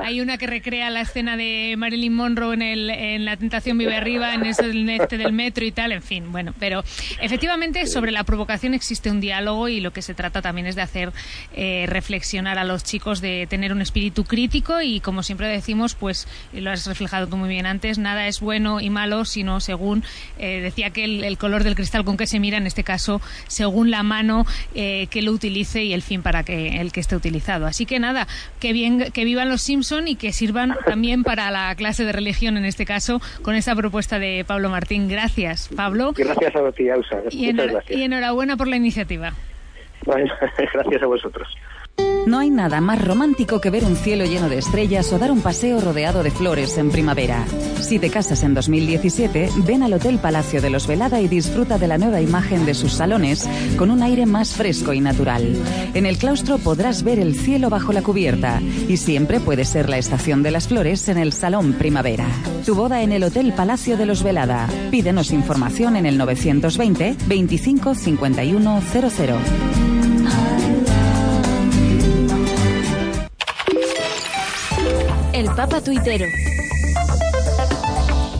hay, 0.02 0.20
una 0.20 0.36
que 0.38 0.46
recrea 0.46 0.90
la 0.90 1.00
escena 1.02 1.36
de 1.36 1.74
Marilyn 1.76 2.14
Monroe 2.14 2.54
en, 2.54 2.62
el, 2.62 2.90
en 2.90 3.24
La 3.24 3.36
Tentación 3.36 3.78
Vive 3.78 3.96
Arriba, 3.96 4.34
en 4.34 4.44
ese 4.44 4.68
este 4.96 5.18
del 5.18 5.32
metro 5.32 5.64
y 5.64 5.72
tal, 5.72 5.92
en 5.92 6.02
fin, 6.02 6.30
bueno, 6.32 6.52
pero 6.58 6.80
efectivamente 7.20 7.86
sobre 7.86 8.12
la 8.12 8.24
provocación 8.24 8.74
existe 8.74 9.10
un 9.10 9.20
diálogo 9.20 9.68
y 9.68 9.80
lo 9.80 9.92
que 9.92 10.02
se 10.02 10.14
trata 10.14 10.42
también 10.42 10.66
es 10.66 10.76
de 10.76 10.82
hacer 10.82 11.12
eh, 11.54 11.86
reflexionar 11.88 12.58
a 12.58 12.64
los 12.64 12.84
chicos, 12.84 13.20
de 13.20 13.46
tener 13.48 13.72
un 13.72 13.80
espíritu 13.80 14.24
crítico 14.24 14.80
y 14.80 15.00
como 15.00 15.22
siempre 15.22 15.48
decimos, 15.48 15.94
pues 15.94 16.28
lo 16.52 16.70
has 16.70 16.86
reflejado 16.86 17.26
tú 17.26 17.36
muy 17.36 17.48
bien 17.48 17.66
antes, 17.66 17.98
nada 17.98 18.26
es 18.26 18.40
bueno 18.40 18.80
y 18.80 18.90
malo, 18.90 19.24
sino 19.24 19.60
según, 19.60 20.04
eh, 20.38 20.60
decía 20.60 20.90
que 20.90 21.04
el, 21.04 21.38
color 21.38 21.62
del 21.64 21.74
cristal 21.74 22.04
con 22.04 22.16
que 22.16 22.26
se 22.26 22.40
mira, 22.40 22.58
en 22.58 22.66
este 22.66 22.82
caso, 22.82 23.20
según 23.46 23.90
la 23.90 24.02
mano 24.02 24.44
eh, 24.74 25.06
que 25.10 25.22
lo 25.22 25.32
utilice 25.38 25.82
y 25.82 25.92
el 25.94 26.02
fin 26.02 26.22
para 26.22 26.42
que 26.42 26.80
el 26.80 26.92
que 26.92 27.00
esté 27.00 27.16
utilizado. 27.16 27.66
Así 27.66 27.86
que 27.86 27.98
nada, 27.98 28.26
que 28.60 28.72
bien 28.72 29.10
que 29.12 29.24
vivan 29.24 29.48
los 29.48 29.62
Simpson 29.62 30.08
y 30.08 30.16
que 30.16 30.32
sirvan 30.32 30.76
también 30.84 31.22
para 31.22 31.50
la 31.50 31.74
clase 31.74 32.04
de 32.04 32.12
religión 32.12 32.56
en 32.56 32.64
este 32.64 32.84
caso 32.84 33.20
con 33.42 33.54
esta 33.54 33.74
propuesta 33.74 34.18
de 34.18 34.44
Pablo 34.46 34.68
Martín. 34.68 35.08
Gracias, 35.08 35.68
Pablo. 35.74 36.12
Gracias 36.14 36.54
a 36.54 36.72
ti, 36.72 36.90
Ausa. 36.90 37.20
Y, 37.30 37.50
y 37.88 38.02
enhorabuena 38.02 38.56
por 38.56 38.68
la 38.68 38.76
iniciativa. 38.76 39.32
gracias 40.06 41.02
a 41.02 41.06
vosotros. 41.06 41.48
No 42.28 42.40
hay 42.40 42.50
nada 42.50 42.82
más 42.82 43.02
romántico 43.02 43.58
que 43.58 43.70
ver 43.70 43.86
un 43.86 43.96
cielo 43.96 44.26
lleno 44.26 44.50
de 44.50 44.58
estrellas 44.58 45.10
o 45.14 45.18
dar 45.18 45.32
un 45.32 45.40
paseo 45.40 45.80
rodeado 45.80 46.22
de 46.22 46.30
flores 46.30 46.76
en 46.76 46.90
primavera. 46.90 47.46
Si 47.80 47.98
te 47.98 48.10
casas 48.10 48.42
en 48.42 48.52
2017, 48.52 49.48
ven 49.66 49.82
al 49.82 49.94
Hotel 49.94 50.18
Palacio 50.18 50.60
de 50.60 50.68
los 50.68 50.86
Velada 50.86 51.22
y 51.22 51.28
disfruta 51.28 51.78
de 51.78 51.88
la 51.88 51.96
nueva 51.96 52.20
imagen 52.20 52.66
de 52.66 52.74
sus 52.74 52.92
salones 52.92 53.48
con 53.78 53.90
un 53.90 54.02
aire 54.02 54.26
más 54.26 54.52
fresco 54.52 54.92
y 54.92 55.00
natural. 55.00 55.56
En 55.94 56.04
el 56.04 56.18
claustro 56.18 56.58
podrás 56.58 57.02
ver 57.02 57.18
el 57.18 57.34
cielo 57.34 57.70
bajo 57.70 57.94
la 57.94 58.02
cubierta 58.02 58.60
y 58.60 58.98
siempre 58.98 59.40
puede 59.40 59.64
ser 59.64 59.88
la 59.88 59.96
estación 59.96 60.42
de 60.42 60.50
las 60.50 60.68
flores 60.68 61.08
en 61.08 61.16
el 61.16 61.32
Salón 61.32 61.72
Primavera. 61.72 62.26
Tu 62.66 62.74
boda 62.74 63.00
en 63.00 63.12
el 63.12 63.24
Hotel 63.24 63.54
Palacio 63.54 63.96
de 63.96 64.04
los 64.04 64.22
Velada. 64.22 64.68
Pídenos 64.90 65.32
información 65.32 65.96
en 65.96 66.04
el 66.04 66.18
920 66.18 67.16
25 67.26 67.94
51 67.94 68.82
00. 68.92 69.87
El 75.38 75.46
Papa 75.54 75.80
Tuitero. 75.80 76.26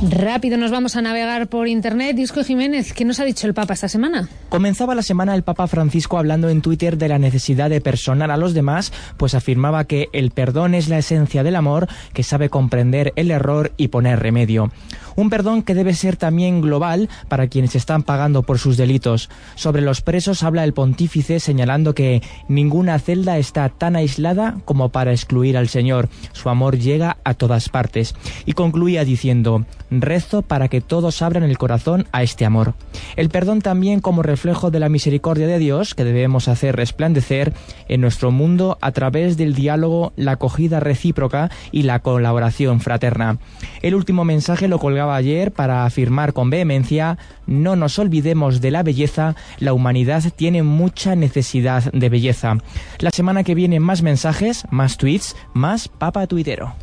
Rápido 0.02 0.56
nos 0.56 0.72
vamos 0.72 0.96
a 0.96 1.00
navegar 1.00 1.46
por 1.46 1.68
internet. 1.68 2.16
Disco 2.16 2.42
Jiménez, 2.42 2.92
¿qué 2.92 3.04
nos 3.04 3.20
ha 3.20 3.24
dicho 3.24 3.46
el 3.46 3.54
Papa 3.54 3.74
esta 3.74 3.88
semana? 3.88 4.28
Comenzaba 4.48 4.96
la 4.96 5.02
semana 5.02 5.36
el 5.36 5.44
Papa 5.44 5.68
Francisco 5.68 6.18
hablando 6.18 6.48
en 6.48 6.60
Twitter 6.60 6.98
de 6.98 7.06
la 7.06 7.20
necesidad 7.20 7.70
de 7.70 7.80
perdonar 7.80 8.32
a 8.32 8.36
los 8.36 8.52
demás, 8.52 8.92
pues 9.16 9.34
afirmaba 9.34 9.84
que 9.84 10.08
el 10.12 10.32
perdón 10.32 10.74
es 10.74 10.88
la 10.88 10.98
esencia 10.98 11.44
del 11.44 11.54
amor, 11.54 11.86
que 12.12 12.24
sabe 12.24 12.48
comprender 12.48 13.12
el 13.14 13.30
error 13.30 13.72
y 13.76 13.88
poner 13.88 14.18
remedio. 14.18 14.72
Un 15.18 15.30
perdón 15.30 15.64
que 15.64 15.74
debe 15.74 15.94
ser 15.94 16.16
también 16.16 16.60
global 16.60 17.08
para 17.26 17.48
quienes 17.48 17.74
están 17.74 18.04
pagando 18.04 18.44
por 18.44 18.60
sus 18.60 18.76
delitos. 18.76 19.28
Sobre 19.56 19.82
los 19.82 20.00
presos 20.00 20.44
habla 20.44 20.62
el 20.62 20.74
pontífice 20.74 21.40
señalando 21.40 21.92
que 21.92 22.22
ninguna 22.46 23.00
celda 23.00 23.36
está 23.36 23.68
tan 23.68 23.96
aislada 23.96 24.58
como 24.64 24.90
para 24.90 25.10
excluir 25.10 25.56
al 25.56 25.66
Señor. 25.66 26.08
Su 26.30 26.50
amor 26.50 26.78
llega 26.78 27.16
a 27.24 27.34
todas 27.34 27.68
partes. 27.68 28.14
Y 28.46 28.52
concluía 28.52 29.04
diciendo, 29.04 29.66
rezo 29.90 30.42
para 30.42 30.68
que 30.68 30.80
todos 30.80 31.20
abran 31.20 31.42
el 31.42 31.58
corazón 31.58 32.06
a 32.12 32.22
este 32.22 32.44
amor. 32.44 32.74
El 33.16 33.28
perdón 33.28 33.60
también 33.60 33.98
como 33.98 34.22
reflejo 34.22 34.70
de 34.70 34.78
la 34.78 34.88
misericordia 34.88 35.48
de 35.48 35.58
Dios 35.58 35.96
que 35.96 36.04
debemos 36.04 36.46
hacer 36.46 36.76
resplandecer 36.76 37.54
en 37.88 38.00
nuestro 38.00 38.30
mundo 38.30 38.78
a 38.80 38.92
través 38.92 39.36
del 39.36 39.56
diálogo, 39.56 40.12
la 40.14 40.32
acogida 40.32 40.78
recíproca 40.78 41.50
y 41.72 41.82
la 41.82 41.98
colaboración 41.98 42.78
fraterna. 42.78 43.38
El 43.82 43.96
último 43.96 44.24
mensaje 44.24 44.68
lo 44.68 44.78
colgaba 44.78 45.07
ayer 45.10 45.52
para 45.52 45.84
afirmar 45.84 46.32
con 46.32 46.50
vehemencia, 46.50 47.18
no 47.46 47.76
nos 47.76 47.98
olvidemos 47.98 48.60
de 48.60 48.70
la 48.70 48.82
belleza, 48.82 49.36
la 49.58 49.72
humanidad 49.72 50.22
tiene 50.34 50.62
mucha 50.62 51.14
necesidad 51.14 51.90
de 51.92 52.08
belleza. 52.08 52.58
La 52.98 53.10
semana 53.10 53.44
que 53.44 53.54
viene 53.54 53.80
más 53.80 54.02
mensajes, 54.02 54.64
más 54.70 54.96
tweets, 54.96 55.36
más 55.54 55.88
papa 55.88 56.26
tuitero. 56.26 56.74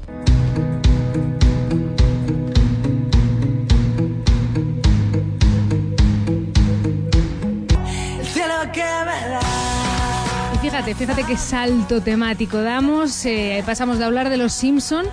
Y 10.53 10.57
fíjate, 10.57 10.95
fíjate 10.95 11.23
qué 11.23 11.37
salto 11.37 12.01
temático 12.01 12.61
damos. 12.61 13.25
Eh, 13.25 13.63
pasamos 13.65 13.99
de 13.99 14.05
hablar 14.05 14.29
de 14.29 14.37
los 14.37 14.53
Simpson 14.53 15.05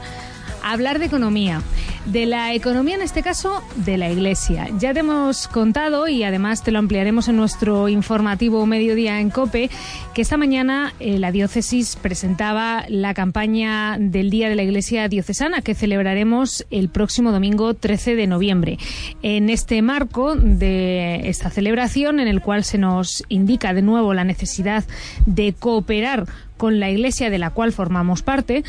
a 0.62 0.73
hablar 0.73 0.99
de 0.99 1.07
economía 1.07 1.62
de 2.06 2.26
la 2.26 2.54
economía, 2.54 2.97
en 2.97 3.02
este 3.02 3.23
caso 3.23 3.62
de 3.76 3.97
la 3.97 4.11
Iglesia. 4.11 4.68
Ya 4.78 4.92
te 4.92 5.00
hemos 5.00 5.49
contado 5.49 6.09
y 6.09 6.25
además 6.25 6.62
te 6.62 6.71
lo 6.73 6.78
ampliaremos 6.78 7.28
en 7.28 7.37
nuestro 7.37 7.88
informativo 7.88 8.66
Mediodía 8.66 9.21
en 9.21 9.30
Cope, 9.30 9.71
que 10.14 10.23
esta 10.23 10.37
mañana 10.37 10.94
eh, 11.00 11.18
la 11.18 11.32
diócesis 11.32 11.97
presentaba 11.97 12.85
la 12.88 13.14
campaña 13.14 13.97
del 13.99 14.30
Día 14.30 14.49
de 14.49 14.56
la 14.56 14.62
Iglesia 14.62 15.09
Diocesana 15.09 15.62
que 15.62 15.75
celebraremos 15.75 16.66
el 16.71 16.88
próximo 16.88 17.32
domingo 17.32 17.75
13 17.75 18.16
de 18.16 18.26
noviembre. 18.26 18.78
En 19.23 19.50
este 19.50 19.82
marco 19.82 20.35
de 20.35 21.28
esta 21.28 21.50
celebración, 21.50 22.21
en 22.21 22.28
el 22.28 22.40
cual 22.40 22.64
se 22.64 22.78
nos 22.78 23.25
indica 23.28 23.75
de 23.75 23.82
nuevo 23.82 24.14
la 24.14 24.25
necesidad 24.25 24.85
de 25.26 25.52
cooperar 25.52 26.26
con 26.62 26.78
la 26.78 26.90
iglesia 26.90 27.28
de 27.28 27.40
la 27.40 27.50
cual 27.50 27.73
formamos 27.73 28.23
parte, 28.23 28.62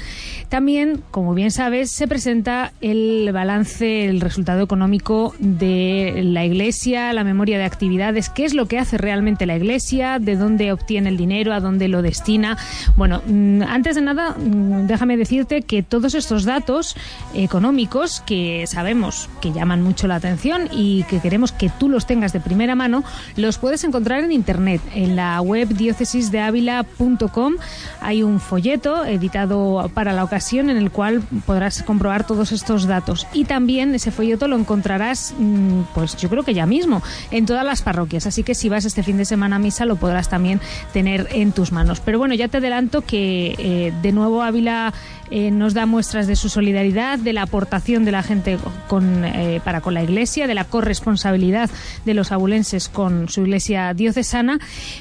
también, 0.50 1.04
como 1.12 1.36
bien 1.36 1.52
sabes, 1.52 1.92
se 1.92 2.08
presenta 2.08 2.74
el 2.82 3.30
balance, 3.32 4.06
el 4.06 4.20
resultado 4.20 4.64
económico 4.64 5.36
de 5.38 6.22
la 6.24 6.44
iglesia, 6.44 7.14
la 7.14 7.24
memoria 7.24 7.60
de 7.60 7.66
actividades, 7.66 8.30
qué 8.30 8.46
es 8.46 8.56
lo 8.56 8.66
que 8.66 8.80
hace 8.80 8.98
realmente 8.98 9.46
la 9.46 9.58
iglesia, 9.58 10.18
de 10.18 10.38
dónde 10.38 10.72
obtiene 10.72 11.10
el 11.10 11.18
dinero, 11.18 11.54
a 11.54 11.60
dónde 11.60 11.88
lo 11.88 12.02
destina. 12.02 12.58
Bueno, 12.98 13.22
mm, 13.28 13.62
antes 13.62 13.94
de 13.94 14.02
nada, 14.02 14.32
mm, 14.40 14.88
déjame 14.88 15.16
decirte 15.16 15.62
que 15.62 15.84
todos 15.84 16.16
estos 16.16 16.46
datos 16.46 16.96
económicos 17.36 18.24
que 18.26 18.66
sabemos 18.66 19.30
que 19.40 19.52
llaman 19.52 19.84
mucho 19.84 20.08
la 20.08 20.16
atención 20.16 20.68
y 20.72 21.04
que 21.04 21.20
queremos 21.20 21.52
que 21.52 21.70
tú 21.70 21.90
los 21.90 22.08
tengas 22.08 22.34
de 22.34 22.40
primera 22.40 22.74
mano, 22.74 23.04
los 23.36 23.60
puedes 23.60 23.84
encontrar 23.84 24.24
en 24.24 24.32
internet, 24.32 24.82
en 24.96 25.16
la 25.16 25.40
web 25.42 25.68
diócesisdeávila.com 25.68 27.54
hay 28.02 28.24
un 28.24 28.40
folleto 28.40 29.06
editado 29.06 29.90
para 29.94 30.14
la 30.14 30.24
ocasión 30.24 30.70
en 30.70 30.78
el 30.78 30.92
cual 30.92 31.22
podrás 31.46 31.84
comprobar 31.84 32.26
todos 32.26 32.52
estos 32.52 32.86
datos. 32.86 33.28
Y 33.34 33.46
también 33.46 33.94
ese 33.96 34.12
folleto 34.12 34.48
lo 34.48 34.58
encontrarás, 34.58 35.34
mm, 35.38 35.82
pues 35.94 36.18
yo 36.18 36.30
creo 36.30 36.44
que 36.44 36.54
ya 36.54 36.66
mismo, 36.66 37.02
en 37.32 37.46
todas 37.46 37.66
las 37.66 37.82
parroquias. 37.82 38.26
Así 38.28 38.44
que 38.44 38.56
si 38.56 38.70
vas 38.70 38.86
este 38.86 39.04
fin 39.04 39.18
de 39.18 39.26
semana 39.26 39.58
a 39.58 39.60
misa 39.60 39.86
lo 39.86 39.96
podrás 39.96 40.30
también 40.30 40.60
tener 40.92 41.28
en 41.32 41.52
tus 41.52 41.72
manos. 41.72 42.00
Pero 42.00 42.20
bueno, 42.20 42.34
ya 42.34 42.48
te 42.48 42.58
adelanto 42.58 43.02
que 43.02 43.56
eh, 43.58 43.94
de 44.02 44.12
nuevo 44.12 44.42
Ávila 44.44 44.94
eh, 45.36 45.50
nos 45.50 45.74
da 45.74 45.88
muestras 45.88 46.28
de 46.28 46.36
su 46.36 46.48
solidaridad, 46.48 47.18
de 47.18 47.34
la 47.34 47.42
aportación 47.42 48.06
de 48.06 48.12
la 48.12 48.22
gente 48.22 48.60
con, 48.88 49.26
eh, 49.26 49.62
para 49.66 49.82
con 49.82 49.96
la 49.96 50.04
Iglesia, 50.04 50.46
de 50.46 50.54
la 50.54 50.66
corresponsabilidad 50.66 51.72
de 52.06 52.14
los 52.14 52.32
abulenses 52.32 52.88
con 52.88 53.28
su 53.30 53.42
Iglesia 53.42 53.96
diocesana, 53.96 54.60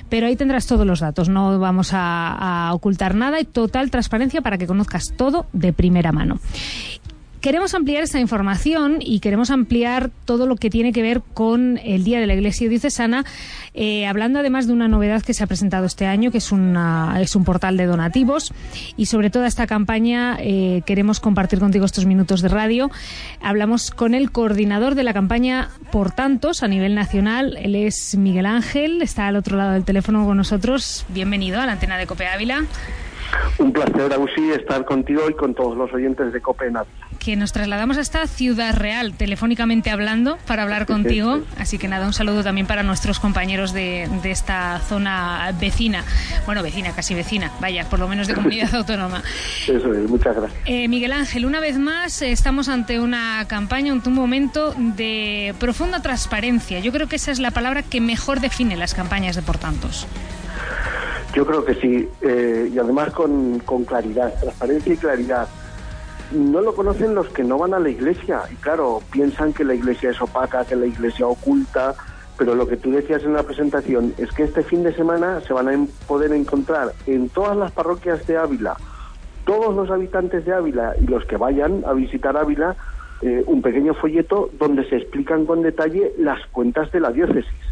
pero 0.08 0.26
ahí 0.26 0.34
tendrás 0.34 0.66
todos 0.66 0.86
los 0.86 1.00
datos, 1.00 1.28
no 1.28 1.58
vamos 1.58 1.90
a 1.92 2.70
ocultar 2.72 3.14
nada 3.14 3.40
y 3.40 3.44
total 3.44 3.90
transparencia 3.90 4.40
para 4.40 4.56
que 4.56 4.66
conozcas 4.66 5.12
todo 5.18 5.44
de 5.52 5.74
primera 5.74 6.12
mano. 6.12 6.38
Queremos 7.42 7.74
ampliar 7.74 8.04
esta 8.04 8.20
información 8.20 8.98
y 9.00 9.18
queremos 9.18 9.50
ampliar 9.50 10.12
todo 10.26 10.46
lo 10.46 10.54
que 10.54 10.70
tiene 10.70 10.92
que 10.92 11.02
ver 11.02 11.22
con 11.34 11.80
el 11.82 12.04
Día 12.04 12.20
de 12.20 12.28
la 12.28 12.34
Iglesia 12.34 12.68
Diocesana, 12.68 13.24
eh, 13.74 14.06
hablando 14.06 14.38
además 14.38 14.68
de 14.68 14.72
una 14.72 14.86
novedad 14.86 15.22
que 15.22 15.34
se 15.34 15.42
ha 15.42 15.48
presentado 15.48 15.84
este 15.84 16.06
año, 16.06 16.30
que 16.30 16.38
es, 16.38 16.52
una, 16.52 17.16
es 17.20 17.34
un 17.34 17.42
portal 17.44 17.76
de 17.76 17.86
donativos. 17.86 18.54
Y 18.96 19.06
sobre 19.06 19.28
toda 19.28 19.48
esta 19.48 19.66
campaña 19.66 20.36
eh, 20.38 20.82
queremos 20.86 21.18
compartir 21.18 21.58
contigo 21.58 21.84
estos 21.84 22.06
minutos 22.06 22.42
de 22.42 22.48
radio. 22.48 22.92
Hablamos 23.42 23.90
con 23.90 24.14
el 24.14 24.30
coordinador 24.30 24.94
de 24.94 25.02
la 25.02 25.12
campaña 25.12 25.70
Por 25.90 26.12
Tantos 26.12 26.62
a 26.62 26.68
nivel 26.68 26.94
nacional. 26.94 27.58
Él 27.60 27.74
es 27.74 28.14
Miguel 28.16 28.46
Ángel, 28.46 29.02
está 29.02 29.26
al 29.26 29.34
otro 29.34 29.56
lado 29.56 29.72
del 29.72 29.84
teléfono 29.84 30.24
con 30.24 30.36
nosotros. 30.36 31.04
Bienvenido 31.08 31.60
a 31.60 31.66
la 31.66 31.72
antena 31.72 31.98
de 31.98 32.06
Cope 32.06 32.28
Ávila. 32.28 32.66
Un 33.58 33.72
placer, 33.72 34.12
Ausi, 34.12 34.50
estar 34.50 34.84
contigo 34.84 35.22
y 35.28 35.34
con 35.34 35.54
todos 35.54 35.76
los 35.76 35.92
oyentes 35.92 36.32
de 36.32 36.40
Copenhague. 36.40 36.88
Que 37.18 37.36
nos 37.36 37.52
trasladamos 37.52 37.98
hasta 37.98 38.26
Ciudad 38.26 38.76
Real, 38.76 39.14
telefónicamente 39.14 39.90
hablando, 39.90 40.38
para 40.46 40.62
hablar 40.62 40.86
contigo. 40.86 41.40
Así 41.56 41.78
que 41.78 41.88
nada, 41.88 42.06
un 42.06 42.12
saludo 42.12 42.42
también 42.42 42.66
para 42.66 42.82
nuestros 42.82 43.20
compañeros 43.20 43.72
de, 43.72 44.08
esta 44.24 44.80
zona 44.80 45.52
vecina. 45.60 46.04
Bueno, 46.46 46.62
vecina, 46.62 46.92
casi 46.92 47.14
vecina, 47.14 47.52
vaya, 47.60 47.88
por 47.88 48.00
lo 48.00 48.08
menos 48.08 48.26
de 48.26 48.34
comunidad 48.34 48.74
autónoma. 48.74 49.22
Eso 49.68 49.92
es, 49.92 50.08
muchas 50.08 50.34
gracias. 50.34 50.60
Eh, 50.66 50.88
Miguel 50.88 51.12
Ángel, 51.12 51.46
una 51.46 51.60
vez 51.60 51.78
más 51.78 52.22
eh, 52.22 52.32
estamos 52.32 52.68
ante 52.68 52.98
una 52.98 53.46
campaña, 53.46 53.92
ante 53.92 54.08
un 54.08 54.14
momento 54.14 54.74
de 54.76 55.54
profunda 55.60 56.02
transparencia. 56.02 56.80
Yo 56.80 56.92
creo 56.92 57.08
que 57.08 57.16
esa 57.16 57.30
es 57.30 57.38
la 57.38 57.50
palabra 57.50 57.82
que 57.82 58.00
mejor 58.00 58.40
define 58.40 58.76
las 58.76 58.94
campañas 58.94 59.36
de 59.36 59.42
Portantos. 59.42 60.06
Yo 61.34 61.46
creo 61.46 61.64
que 61.64 61.74
sí, 61.74 62.08
eh, 62.20 62.70
y 62.72 62.78
además 62.78 63.10
con, 63.12 63.58
claridad, 63.86 64.34
transparencia 64.38 64.92
y 64.92 64.96
claridad. 64.96 65.48
No 66.30 66.60
lo 66.60 66.74
conocen 66.74 67.14
los 67.14 67.28
que 67.28 67.42
no 67.42 67.58
van 67.58 67.74
a 67.74 67.78
la 67.78 67.88
iglesia, 67.88 68.42
y 68.50 68.56
claro, 68.56 69.00
piensan 69.10 69.52
que 69.52 69.64
la 69.64 69.74
iglesia 69.74 70.10
es 70.10 70.20
opaca, 70.20 70.64
que 70.64 70.76
la 70.76 70.86
iglesia 70.86 71.26
oculta, 71.26 71.94
pero 72.38 72.54
lo 72.54 72.66
que 72.66 72.76
tú 72.76 72.90
decías 72.90 73.22
en 73.24 73.34
la 73.34 73.42
presentación 73.42 74.14
es 74.18 74.30
que 74.32 74.44
este 74.44 74.62
fin 74.62 74.82
de 74.82 74.94
semana 74.94 75.40
se 75.40 75.52
van 75.52 75.68
a 75.68 75.86
poder 76.06 76.32
encontrar 76.32 76.92
en 77.06 77.28
todas 77.28 77.56
las 77.56 77.72
parroquias 77.72 78.26
de 78.26 78.36
Ávila, 78.36 78.76
todos 79.44 79.74
los 79.74 79.90
habitantes 79.90 80.44
de 80.44 80.52
Ávila 80.52 80.94
y 81.00 81.06
los 81.06 81.24
que 81.26 81.36
vayan 81.36 81.82
a 81.86 81.92
visitar 81.92 82.36
Ávila, 82.36 82.76
eh, 83.22 83.42
un 83.46 83.62
pequeño 83.62 83.94
folleto 83.94 84.50
donde 84.58 84.88
se 84.88 84.96
explican 84.96 85.46
con 85.46 85.62
detalle 85.62 86.12
las 86.18 86.44
cuentas 86.48 86.90
de 86.92 87.00
la 87.00 87.10
diócesis. 87.10 87.71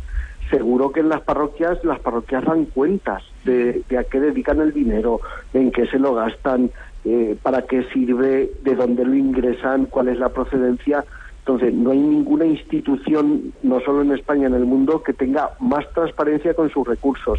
Seguro 0.50 0.90
que 0.90 1.00
en 1.00 1.08
las 1.08 1.20
parroquias, 1.20 1.82
las 1.84 2.00
parroquias 2.00 2.44
dan 2.44 2.64
cuentas 2.64 3.22
de, 3.44 3.84
a 3.96 4.02
qué 4.02 4.18
dedican 4.18 4.60
el 4.60 4.72
dinero, 4.72 5.20
en 5.54 5.70
qué 5.70 5.86
se 5.86 5.98
lo 5.98 6.14
gastan, 6.14 6.70
eh, 7.04 7.36
para 7.40 7.62
qué 7.62 7.84
sirve, 7.92 8.50
de 8.64 8.74
dónde 8.74 9.04
lo 9.04 9.14
ingresan, 9.14 9.86
cuál 9.86 10.08
es 10.08 10.18
la 10.18 10.30
procedencia. 10.30 11.04
Entonces, 11.38 11.72
no 11.72 11.92
hay 11.92 12.00
ninguna 12.00 12.46
institución, 12.46 13.52
no 13.62 13.80
solo 13.80 14.02
en 14.02 14.10
España, 14.10 14.48
en 14.48 14.54
el 14.54 14.64
mundo, 14.64 15.04
que 15.04 15.12
tenga 15.12 15.50
más 15.60 15.88
transparencia 15.94 16.52
con 16.54 16.68
sus 16.68 16.86
recursos. 16.86 17.38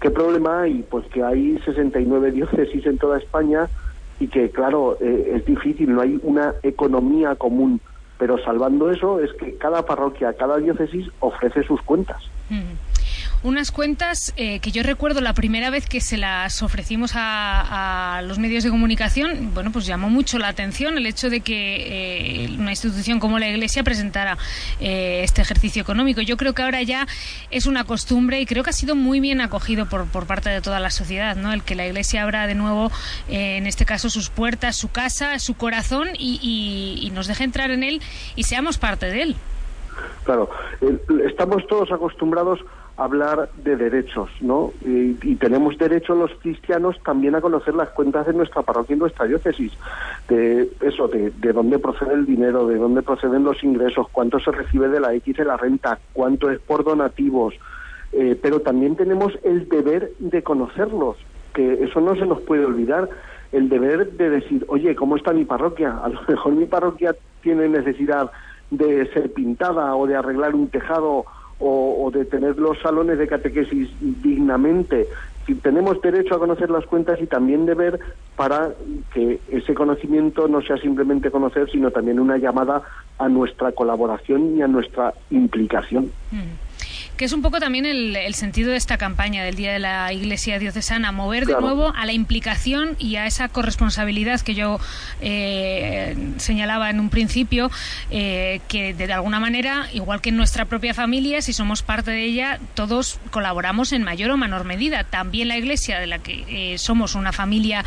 ¿Qué 0.00 0.10
problema 0.10 0.62
hay? 0.62 0.84
Pues 0.88 1.04
que 1.06 1.22
hay 1.22 1.58
69 1.64 2.30
diócesis 2.30 2.86
en 2.86 2.98
toda 2.98 3.18
España 3.18 3.68
y 4.20 4.28
que, 4.28 4.50
claro, 4.50 4.96
eh, 5.00 5.32
es 5.34 5.44
difícil, 5.44 5.92
no 5.92 6.00
hay 6.00 6.20
una 6.22 6.54
economía 6.62 7.34
común. 7.34 7.80
Pero 8.18 8.38
salvando 8.38 8.88
eso, 8.92 9.18
es 9.18 9.32
que 9.32 9.56
cada 9.56 9.84
parroquia, 9.84 10.32
cada 10.34 10.58
diócesis 10.58 11.08
ofrece 11.18 11.64
sus 11.64 11.82
cuentas 11.82 12.22
unas 13.42 13.72
cuentas 13.72 14.32
eh, 14.36 14.60
que 14.60 14.70
yo 14.70 14.82
recuerdo 14.82 15.20
la 15.20 15.34
primera 15.34 15.70
vez 15.70 15.86
que 15.86 16.00
se 16.00 16.16
las 16.16 16.62
ofrecimos 16.62 17.12
a, 17.14 18.22
los 18.24 18.38
medios 18.38 18.62
de 18.62 18.70
comunicación, 18.70 19.52
bueno, 19.54 19.72
pues 19.72 19.86
llamó 19.86 20.08
mucho 20.08 20.38
la 20.38 20.48
atención 20.48 20.96
el 20.96 21.06
hecho 21.06 21.28
de 21.28 21.40
que 21.40 22.44
eh, 22.44 22.56
una 22.58 22.70
institución 22.70 23.18
como 23.18 23.38
la 23.38 23.48
Iglesia 23.48 23.82
presentara 23.82 24.38
eh, 24.80 25.22
este 25.24 25.42
ejercicio 25.42 25.82
económico. 25.82 26.20
Yo 26.20 26.36
creo 26.36 26.52
que 26.52 26.62
ahora 26.62 26.82
ya 26.82 27.06
es 27.50 27.66
una 27.66 27.84
costumbre 27.84 28.40
y 28.40 28.46
creo 28.46 28.62
que 28.62 28.70
ha 28.70 28.74
sido 28.74 28.94
muy 28.94 29.20
bien 29.20 29.40
acogido 29.40 29.86
por, 29.86 30.06
por 30.06 30.26
parte 30.26 30.50
de 30.50 30.60
toda 30.60 30.78
la 30.78 30.90
sociedad, 30.90 31.36
¿no? 31.36 31.52
El 31.52 31.62
que 31.62 31.74
la 31.74 31.86
Iglesia 31.86 32.22
abra 32.22 32.46
de 32.46 32.54
nuevo, 32.54 32.92
en 33.28 33.66
este 33.66 33.84
caso, 33.84 34.08
sus 34.08 34.30
puertas, 34.30 34.76
su 34.76 34.90
casa, 34.90 35.38
su 35.38 35.54
corazón 35.54 36.08
y, 36.18 37.00
y 37.02 37.10
nos 37.10 37.26
deje 37.26 37.44
entrar 37.44 37.70
en 37.70 37.82
él 37.82 38.00
y 38.36 38.44
seamos 38.44 38.78
parte 38.78 39.06
de 39.06 39.22
él. 39.22 39.36
Claro, 40.24 40.48
estamos 41.26 41.66
todos 41.66 41.90
acostumbrados 41.90 42.60
hablar 42.96 43.48
de 43.64 43.76
derechos, 43.76 44.30
¿no? 44.40 44.72
Y, 44.84 45.12
tenemos 45.36 45.76
derecho 45.76 46.14
los 46.14 46.30
cristianos 46.40 46.96
también 47.04 47.34
a 47.34 47.40
conocer 47.40 47.74
las 47.74 47.88
cuentas 47.90 48.26
de 48.26 48.32
nuestra 48.32 48.62
parroquia 48.62 48.94
y 48.94 48.98
nuestra 48.98 49.26
diócesis, 49.26 49.72
de 50.28 50.70
eso, 50.80 51.08
de, 51.08 51.30
de 51.30 51.52
dónde 51.52 51.78
procede 51.78 52.14
el 52.14 52.26
dinero, 52.26 52.66
de 52.66 52.76
dónde 52.76 53.02
proceden 53.02 53.44
los 53.44 53.62
ingresos, 53.64 54.06
cuánto 54.12 54.38
se 54.38 54.52
recibe 54.52 54.88
de 54.88 55.00
la 55.00 55.14
X 55.14 55.36
de 55.36 55.44
la 55.44 55.56
renta, 55.56 55.98
cuánto 56.12 56.50
es 56.50 56.60
por 56.60 56.84
donativos, 56.84 57.54
eh, 58.12 58.38
pero 58.40 58.60
también 58.60 58.94
tenemos 58.94 59.32
el 59.42 59.68
deber 59.68 60.12
de 60.18 60.42
conocerlos, 60.42 61.16
que 61.54 61.84
eso 61.84 62.00
no 62.00 62.14
se 62.14 62.26
nos 62.26 62.40
puede 62.42 62.64
olvidar, 62.64 63.08
el 63.52 63.68
deber 63.68 64.12
de 64.12 64.30
decir, 64.30 64.64
oye, 64.68 64.94
¿cómo 64.94 65.16
está 65.16 65.32
mi 65.32 65.44
parroquia? 65.44 65.98
A 66.02 66.08
lo 66.08 66.20
mejor 66.28 66.52
mi 66.52 66.66
parroquia 66.66 67.14
tiene 67.42 67.68
necesidad 67.68 68.30
de 68.70 69.06
ser 69.12 69.32
pintada 69.32 69.94
o 69.94 70.06
de 70.06 70.16
arreglar 70.16 70.54
un 70.54 70.68
tejado 70.68 71.24
o, 71.62 72.10
de 72.12 72.24
tener 72.24 72.58
los 72.58 72.78
salones 72.80 73.18
de 73.18 73.28
catequesis 73.28 73.90
dignamente. 74.00 75.06
Tenemos 75.62 76.00
derecho 76.00 76.34
a 76.34 76.38
conocer 76.38 76.70
las 76.70 76.86
cuentas 76.86 77.20
y 77.20 77.26
también 77.26 77.66
deber 77.66 77.98
para 78.36 78.70
que 79.12 79.40
ese 79.50 79.74
conocimiento 79.74 80.48
no 80.48 80.62
sea 80.62 80.76
simplemente 80.78 81.30
conocer, 81.30 81.70
sino 81.70 81.90
también 81.90 82.20
una 82.20 82.38
llamada 82.38 82.82
a 83.18 83.28
nuestra 83.28 83.72
colaboración 83.72 84.56
y 84.56 84.62
a 84.62 84.68
nuestra 84.68 85.14
implicación. 85.30 86.10
Mm 86.30 86.71
que 87.22 87.26
es 87.26 87.32
un 87.32 87.42
poco 87.42 87.60
también 87.60 87.86
el, 87.86 88.34
sentido 88.34 88.72
de 88.72 88.76
esta 88.76 88.98
campaña 88.98 89.44
del 89.44 89.54
Día 89.54 89.72
de 89.72 89.78
la 89.78 90.12
Iglesia 90.12 90.58
Diocesana, 90.58 91.12
mover 91.12 91.46
de 91.46 91.52
nuevo 91.52 91.94
a 91.94 92.04
la 92.04 92.12
implicación 92.12 92.96
y 92.98 93.14
a 93.14 93.26
esa 93.26 93.48
corresponsabilidad 93.48 94.40
que 94.40 94.56
yo 94.56 94.80
eh, 95.20 96.16
señalaba 96.38 96.90
en 96.90 96.98
un 96.98 97.10
principio, 97.10 97.70
eh, 98.10 98.60
que 98.66 98.92
de 98.92 99.12
alguna 99.12 99.38
manera, 99.38 99.86
igual 99.92 100.20
que 100.20 100.30
en 100.30 100.36
nuestra 100.36 100.64
propia 100.64 100.94
familia, 100.94 101.42
si 101.42 101.52
somos 101.52 101.84
parte 101.84 102.10
de 102.10 102.24
ella, 102.24 102.58
todos 102.74 103.20
colaboramos 103.30 103.92
en 103.92 104.02
mayor 104.02 104.32
o 104.32 104.36
menor 104.36 104.64
medida. 104.64 105.04
También 105.04 105.46
la 105.46 105.56
Iglesia, 105.56 106.00
de 106.00 106.08
la 106.08 106.18
que 106.18 106.44
eh, 106.48 106.78
somos 106.78 107.14
una 107.14 107.32
familia 107.32 107.84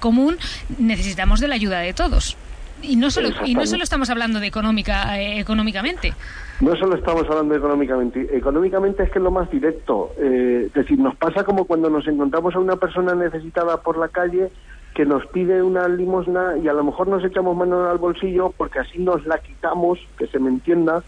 común, 0.00 0.38
necesitamos 0.76 1.38
de 1.38 1.46
la 1.46 1.54
ayuda 1.54 1.78
de 1.78 1.92
todos. 1.92 2.36
Y 2.82 2.96
no 2.96 3.10
solo, 3.10 3.28
y 3.44 3.54
no 3.54 3.66
solo 3.66 3.84
estamos 3.84 4.10
hablando 4.10 4.40
de 4.40 4.46
económica, 4.46 5.20
económicamente. 5.20 6.12
No 6.60 6.76
solo 6.76 6.96
estamos 6.96 7.24
hablando 7.28 7.54
económicamente, 7.54 8.36
económicamente 8.36 9.02
es 9.02 9.10
que 9.10 9.18
es 9.18 9.22
lo 9.22 9.30
más 9.30 9.50
directo. 9.50 10.12
Eh, 10.18 10.64
es 10.66 10.72
decir, 10.74 10.98
nos 10.98 11.16
pasa 11.16 11.44
como 11.44 11.64
cuando 11.64 11.88
nos 11.88 12.06
encontramos 12.06 12.54
a 12.54 12.58
una 12.58 12.76
persona 12.76 13.14
necesitada 13.14 13.78
por 13.78 13.96
la 13.96 14.08
calle 14.08 14.50
que 14.94 15.06
nos 15.06 15.26
pide 15.26 15.62
una 15.62 15.88
limosna 15.88 16.56
y 16.62 16.68
a 16.68 16.72
lo 16.72 16.84
mejor 16.84 17.08
nos 17.08 17.24
echamos 17.24 17.56
mano 17.56 17.88
al 17.88 17.98
bolsillo 17.98 18.52
porque 18.56 18.80
así 18.80 18.98
nos 18.98 19.24
la 19.24 19.38
quitamos, 19.38 19.98
que 20.18 20.26
se 20.26 20.38
me 20.38 20.50
entienda, 20.50 21.02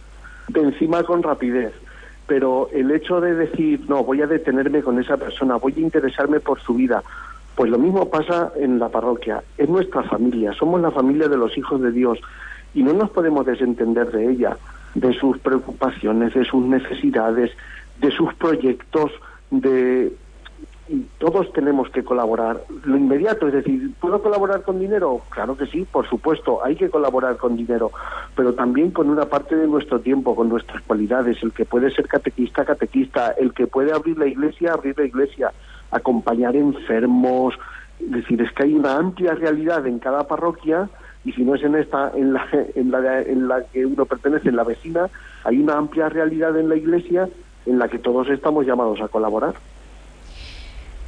de 0.48 0.60
encima 0.60 1.02
con 1.02 1.22
rapidez. 1.22 1.72
Pero 2.26 2.68
el 2.72 2.90
hecho 2.90 3.20
de 3.20 3.34
decir, 3.34 3.80
no, 3.88 4.04
voy 4.04 4.22
a 4.22 4.26
detenerme 4.26 4.82
con 4.82 4.98
esa 5.00 5.16
persona, 5.16 5.56
voy 5.56 5.74
a 5.76 5.80
interesarme 5.80 6.40
por 6.40 6.60
su 6.60 6.74
vida, 6.74 7.02
pues 7.54 7.70
lo 7.70 7.78
mismo 7.78 8.08
pasa 8.08 8.52
en 8.56 8.78
la 8.78 8.88
parroquia, 8.88 9.42
es 9.58 9.68
nuestra 9.68 10.02
familia, 10.04 10.52
somos 10.54 10.80
la 10.80 10.90
familia 10.90 11.28
de 11.28 11.36
los 11.36 11.56
hijos 11.56 11.80
de 11.80 11.92
Dios 11.92 12.18
y 12.74 12.82
no 12.82 12.92
nos 12.92 13.10
podemos 13.10 13.44
desentender 13.44 14.10
de 14.10 14.30
ella 14.30 14.56
de 14.94 15.12
sus 15.14 15.38
preocupaciones, 15.38 16.34
de 16.34 16.44
sus 16.44 16.64
necesidades, 16.64 17.50
de 18.00 18.10
sus 18.10 18.32
proyectos, 18.34 19.12
de 19.50 20.12
todos 21.18 21.52
tenemos 21.52 21.88
que 21.90 22.04
colaborar. 22.04 22.62
Lo 22.84 22.96
inmediato, 22.96 23.46
es 23.46 23.54
decir, 23.54 23.92
¿puedo 24.00 24.20
colaborar 24.20 24.62
con 24.62 24.78
dinero? 24.78 25.22
Claro 25.30 25.56
que 25.56 25.66
sí, 25.66 25.86
por 25.90 26.06
supuesto, 26.08 26.64
hay 26.64 26.76
que 26.76 26.90
colaborar 26.90 27.36
con 27.36 27.56
dinero, 27.56 27.92
pero 28.34 28.52
también 28.52 28.90
con 28.90 29.08
una 29.08 29.26
parte 29.26 29.56
de 29.56 29.66
nuestro 29.66 30.00
tiempo, 30.00 30.34
con 30.34 30.48
nuestras 30.48 30.82
cualidades. 30.82 31.42
El 31.42 31.52
que 31.52 31.64
puede 31.64 31.90
ser 31.90 32.08
catequista, 32.08 32.64
catequista, 32.64 33.30
el 33.32 33.54
que 33.54 33.66
puede 33.66 33.92
abrir 33.92 34.18
la 34.18 34.26
iglesia, 34.26 34.72
abrir 34.72 34.98
la 34.98 35.06
iglesia, 35.06 35.52
acompañar 35.92 36.56
enfermos. 36.56 37.54
Es 38.00 38.10
decir, 38.10 38.42
es 38.42 38.50
que 38.52 38.64
hay 38.64 38.74
una 38.74 38.96
amplia 38.96 39.34
realidad 39.34 39.86
en 39.86 40.00
cada 40.00 40.26
parroquia 40.26 40.88
y 41.24 41.32
si 41.32 41.44
no 41.44 41.54
es 41.54 41.62
en 41.62 41.76
esta, 41.76 42.10
en 42.14 42.32
la, 42.32 42.46
en 42.74 42.90
la, 42.90 43.22
en 43.22 43.48
la 43.48 43.62
que 43.72 43.86
uno 43.86 44.04
pertenece, 44.06 44.48
en 44.48 44.56
la 44.56 44.64
vecina, 44.64 45.08
hay 45.44 45.58
una 45.58 45.76
amplia 45.76 46.08
realidad 46.08 46.58
en 46.58 46.68
la 46.68 46.76
Iglesia 46.76 47.28
en 47.66 47.78
la 47.78 47.88
que 47.88 47.98
todos 47.98 48.28
estamos 48.28 48.66
llamados 48.66 49.00
a 49.00 49.08
colaborar. 49.08 49.54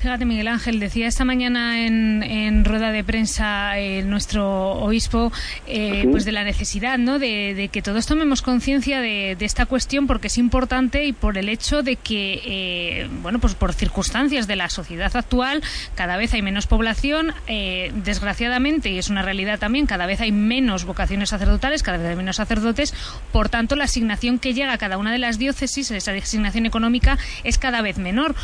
Fíjate, 0.04 0.26
Miguel 0.26 0.48
Ángel, 0.48 0.80
decía 0.80 1.06
esta 1.06 1.24
mañana 1.24 1.86
en, 1.86 2.62
rueda 2.66 2.92
de 2.92 3.02
prensa 3.02 3.78
eh, 3.78 4.02
nuestro 4.02 4.72
obispo 4.72 5.32
eh, 5.66 6.06
pues 6.10 6.26
de 6.26 6.32
la 6.32 6.44
necesidad 6.44 6.98
¿no? 6.98 7.18
de, 7.18 7.70
que 7.72 7.80
todos 7.80 8.04
tomemos 8.04 8.42
conciencia 8.42 9.00
de, 9.00 9.34
esta 9.40 9.64
cuestión 9.64 10.06
porque 10.06 10.26
es 10.26 10.36
importante 10.36 11.06
y 11.06 11.14
por 11.14 11.38
el 11.38 11.48
hecho 11.48 11.82
de 11.82 11.96
que, 11.96 12.42
eh, 12.44 13.08
bueno, 13.22 13.38
pues 13.38 13.54
por 13.54 13.72
circunstancias 13.72 14.46
de 14.46 14.56
la 14.56 14.68
sociedad 14.68 15.10
actual, 15.16 15.62
cada 15.94 16.18
vez 16.18 16.34
hay 16.34 16.42
menos 16.42 16.66
población, 16.66 17.32
desgraciadamente, 17.46 18.90
y 18.90 18.98
es 18.98 19.08
una 19.08 19.22
realidad 19.22 19.58
también, 19.58 19.86
cada 19.86 20.04
vez 20.04 20.20
hay 20.20 20.32
menos 20.32 20.84
vocaciones 20.84 21.30
sacerdotales, 21.30 21.82
cada 21.82 21.96
vez 21.96 22.08
hay 22.08 22.16
menos 22.16 22.36
sacerdotes, 22.36 22.92
por 23.32 23.48
tanto 23.48 23.74
la 23.74 23.84
asignación 23.84 24.38
que 24.38 24.52
llega 24.52 24.74
a 24.74 24.78
cada 24.78 24.98
una 24.98 25.12
de 25.12 25.18
las 25.18 25.38
diócesis, 25.38 25.90
esa 25.90 26.12
asignación 26.12 26.66
económica, 26.66 27.16
es 27.42 27.56
cada 27.56 27.80
vez 27.80 27.96
menor. 27.96 28.34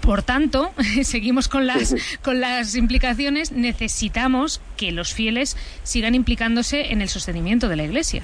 Por 0.00 0.22
tanto, 0.22 0.70
seguimos 1.02 1.48
con 1.48 1.66
las, 1.66 1.94
con 2.22 2.40
las 2.40 2.74
implicaciones, 2.76 3.52
necesitamos 3.52 4.60
que 4.76 4.92
los 4.92 5.14
fieles 5.14 5.56
sigan 5.82 6.14
implicándose 6.14 6.92
en 6.92 7.02
el 7.02 7.08
sostenimiento 7.08 7.68
de 7.68 7.76
la 7.76 7.84
Iglesia. 7.84 8.22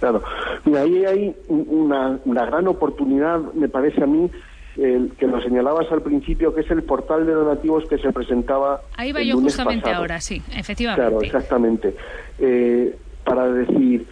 Claro, 0.00 0.22
mira, 0.64 0.82
ahí 0.82 1.04
hay 1.04 1.36
una, 1.48 2.18
una 2.24 2.46
gran 2.46 2.68
oportunidad, 2.68 3.40
me 3.54 3.68
parece 3.68 4.02
a 4.02 4.06
mí, 4.06 4.30
que 4.78 5.26
lo 5.26 5.42
señalabas 5.42 5.90
al 5.90 6.02
principio, 6.02 6.54
que 6.54 6.60
es 6.60 6.70
el 6.70 6.84
portal 6.84 7.26
de 7.26 7.32
donativos 7.32 7.84
que 7.88 7.98
se 7.98 8.12
presentaba. 8.12 8.80
Ahí 8.96 9.10
va 9.10 9.22
yo 9.22 9.36
justamente 9.38 9.90
ahora, 9.90 10.20
sí, 10.20 10.40
efectivamente. 10.54 11.02
Claro, 11.02 11.22
exactamente. 11.22 11.96
Eh, 12.38 12.96
para 13.24 13.50
decir, 13.50 14.06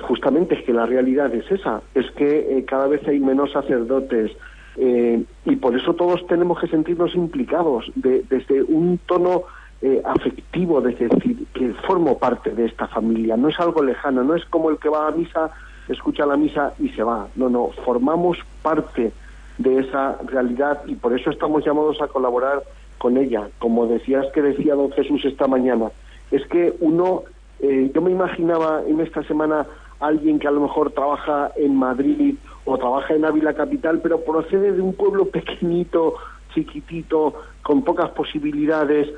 justamente 0.00 0.56
es 0.56 0.64
que 0.64 0.72
la 0.72 0.86
realidad 0.86 1.32
es 1.32 1.48
esa, 1.50 1.82
es 1.94 2.10
que 2.12 2.58
eh, 2.58 2.64
cada 2.64 2.88
vez 2.88 3.06
hay 3.06 3.20
menos 3.20 3.52
sacerdotes, 3.52 4.32
eh, 4.76 5.22
y 5.44 5.56
por 5.56 5.76
eso 5.76 5.94
todos 5.94 6.26
tenemos 6.26 6.60
que 6.60 6.68
sentirnos 6.68 7.14
implicados 7.14 7.90
desde 7.94 8.62
un 8.62 8.98
tono 9.06 9.44
eh, 9.82 10.02
afectivo, 10.04 10.80
de 10.80 10.94
decir, 10.94 11.46
que 11.54 11.72
formo 11.86 12.18
parte 12.18 12.50
de 12.50 12.66
esta 12.66 12.86
familia, 12.86 13.36
no 13.36 13.48
es 13.48 13.58
algo 13.58 13.82
lejano, 13.82 14.22
no 14.22 14.34
es 14.34 14.44
como 14.44 14.70
el 14.70 14.78
que 14.78 14.88
va 14.88 15.08
a 15.08 15.10
misa, 15.10 15.50
escucha 15.88 16.26
la 16.26 16.36
misa 16.36 16.74
y 16.78 16.90
se 16.90 17.02
va, 17.02 17.28
no, 17.36 17.48
no, 17.48 17.68
formamos 17.84 18.38
parte 18.62 19.12
de 19.58 19.78
esa 19.78 20.18
realidad 20.26 20.82
y 20.86 20.94
por 20.94 21.18
eso 21.18 21.30
estamos 21.30 21.64
llamados 21.64 22.00
a 22.00 22.08
colaborar 22.08 22.62
con 22.98 23.16
ella. 23.16 23.48
Como 23.58 23.86
decías 23.86 24.26
que 24.32 24.42
decía 24.42 24.74
don 24.74 24.92
Jesús 24.92 25.24
esta 25.24 25.46
mañana, 25.46 25.90
es 26.30 26.46
que 26.46 26.74
uno, 26.80 27.22
eh, 27.60 27.90
yo 27.94 28.02
me 28.02 28.10
imaginaba 28.10 28.82
en 28.86 29.00
esta 29.00 29.22
semana 29.24 29.66
alguien 29.98 30.38
que 30.38 30.48
a 30.48 30.50
lo 30.50 30.60
mejor 30.60 30.92
trabaja 30.92 31.52
en 31.56 31.76
Madrid 31.76 32.36
o 32.64 32.78
trabaja 32.78 33.14
en 33.14 33.24
Ávila 33.24 33.54
Capital, 33.54 34.00
pero 34.02 34.20
procede 34.20 34.72
de 34.72 34.82
un 34.82 34.94
pueblo 34.94 35.24
pequeñito, 35.30 36.14
chiquitito, 36.54 37.34
con 37.62 37.82
pocas 37.82 38.10
posibilidades, 38.10 39.08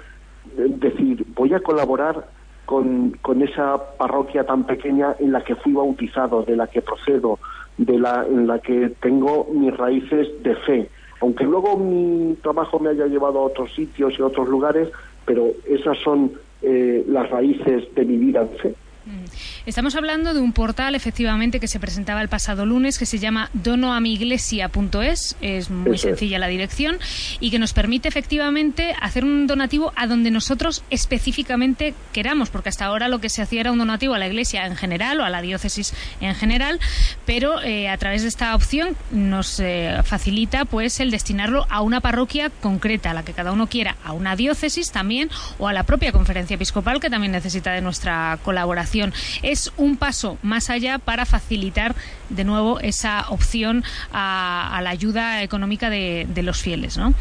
decir, 0.57 1.25
voy 1.35 1.55
a 1.55 1.61
colaborar 1.61 2.27
con, 2.65 3.11
con 3.23 3.43
esa 3.43 3.97
parroquia 3.97 4.45
tan 4.45 4.65
pequeña 4.65 5.15
en 5.19 5.33
la 5.33 5.43
que 5.43 5.55
fui 5.57 5.73
bautizado, 5.73 6.43
de 6.43 6.57
la 6.57 6.67
que 6.67 6.83
procedo, 6.83 7.39
de 7.77 7.99
la, 7.99 8.27
en 8.27 8.47
la 8.47 8.59
que 8.59 8.93
tengo 9.01 9.49
mis 9.53 9.77
raíces 9.77 10.29
de 10.43 10.55
fe. 10.57 10.91
Aunque 11.21 11.45
luego 11.45 11.77
mi 11.77 12.35
trabajo 12.43 12.79
me 12.79 12.91
haya 12.91 13.07
llevado 13.07 13.39
a 13.39 13.43
otros 13.43 13.73
sitios 13.75 14.15
y 14.19 14.23
a 14.23 14.27
otros 14.27 14.49
lugares, 14.49 14.89
pero 15.25 15.53
esas 15.67 15.97
son 15.99 16.33
eh, 16.63 17.05
las 17.09 17.31
raíces 17.31 17.95
de 17.95 18.05
mi 18.05 18.17
vida 18.17 18.45
de 18.45 18.59
fe. 18.59 18.75
Mm. 19.07 19.25
Estamos 19.65 19.95
hablando 19.95 20.35
de 20.35 20.41
un 20.41 20.53
portal, 20.53 20.97
efectivamente, 20.97 21.61
que 21.61 21.69
se 21.69 21.79
presentaba 21.79 22.21
el 22.21 22.29
pasado 22.29 22.67
lunes, 22.67 22.99
que 22.99 23.07
se 23.07 23.21
llama 23.21 23.49
donoamiglesia.es, 23.53 25.37
es. 25.41 25.71
Muy 25.71 25.99
sencilla 25.99 26.41
la 26.41 26.49
dirección, 26.49 26.99
y 27.39 27.53
que 27.53 27.61
nos 27.61 27.73
permite 27.73 28.09
efectivamente 28.09 28.97
hacer 29.01 29.25
un 29.25 29.47
donativo 29.47 29.93
a 29.95 30.09
donde 30.09 30.33
nosotros 30.33 30.83
específicamente 30.91 31.95
queramos, 32.13 32.51
porque 32.51 32.71
hasta 32.71 32.87
ahora 32.87 33.07
lo 33.07 33.21
que 33.21 33.29
se 33.29 33.41
hacía 33.41 33.61
era 33.61 33.71
un 33.71 33.79
donativo 33.79 34.15
a 34.15 34.19
la 34.19 34.27
iglesia 34.27 34.67
en 34.67 34.75
general 34.75 35.21
o 35.21 35.25
a 35.25 35.31
la 35.31 35.41
diócesis 35.41 35.95
en 36.21 36.35
general, 36.35 36.81
pero 37.25 37.63
eh, 37.63 37.89
a 37.89 37.97
través 37.99 38.23
de 38.23 38.29
esta 38.29 38.57
opción 38.57 38.97
nos 39.13 39.61
eh, 39.61 39.97
facilita 40.03 40.65
pues 40.65 40.99
el 40.99 41.13
destinarlo 41.13 41.67
a 41.71 41.83
una 41.83 42.01
parroquia 42.01 42.51
concreta, 42.51 43.13
a 43.13 43.15
la 43.15 43.25
que 43.25 43.33
cada 43.33 43.53
uno 43.53 43.69
quiera, 43.69 43.97
a 44.03 44.13
una 44.13 44.35
diócesis 44.35 44.91
también 44.91 45.31
o 45.59 45.69
a 45.69 45.73
la 45.73 45.85
propia 45.85 46.11
conferencia 46.11 46.57
episcopal 46.57 46.99
que 46.99 47.11
también 47.11 47.31
necesita 47.31 47.71
de 47.71 47.81
nuestra 47.81 48.41
colaboración 48.43 49.13
es 49.53 49.73
un 49.77 49.97
paso 49.97 50.39
más 50.43 50.71
allá 50.71 50.99
para 50.99 51.27
facilitar 51.27 51.95
de 52.31 52.45
nuevo 52.45 52.81
esa 52.81 53.27
opción 53.29 53.85
a, 54.13 54.81
la 54.83 54.91
ayuda 54.91 55.43
económica 55.43 55.91
de, 55.91 56.43
los 56.43 56.61
fieles, 56.61 56.99
¿no? 56.99 57.15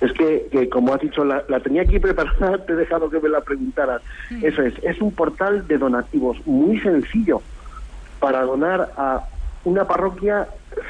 Es 0.00 0.12
que, 0.12 0.68
como 0.70 0.94
has 0.94 1.00
dicho, 1.00 1.24
la, 1.24 1.42
tenía 1.60 1.82
aquí 1.82 1.98
preparada, 1.98 2.58
te 2.66 2.72
he 2.74 2.76
dejado 2.76 3.10
que 3.10 3.18
me 3.18 3.28
la 3.28 3.40
preguntaras. 3.40 4.02
Mm. 4.30 4.44
Eso 4.44 4.62
es, 4.62 4.74
es 4.84 5.00
un 5.00 5.12
portal 5.12 5.66
de 5.66 5.78
donativos 5.78 6.36
muy 6.46 6.78
sencillo 6.80 7.42
para 8.20 8.42
donar 8.42 8.92
a 8.96 9.24
una 9.64 9.86
parroquia, 9.86 10.46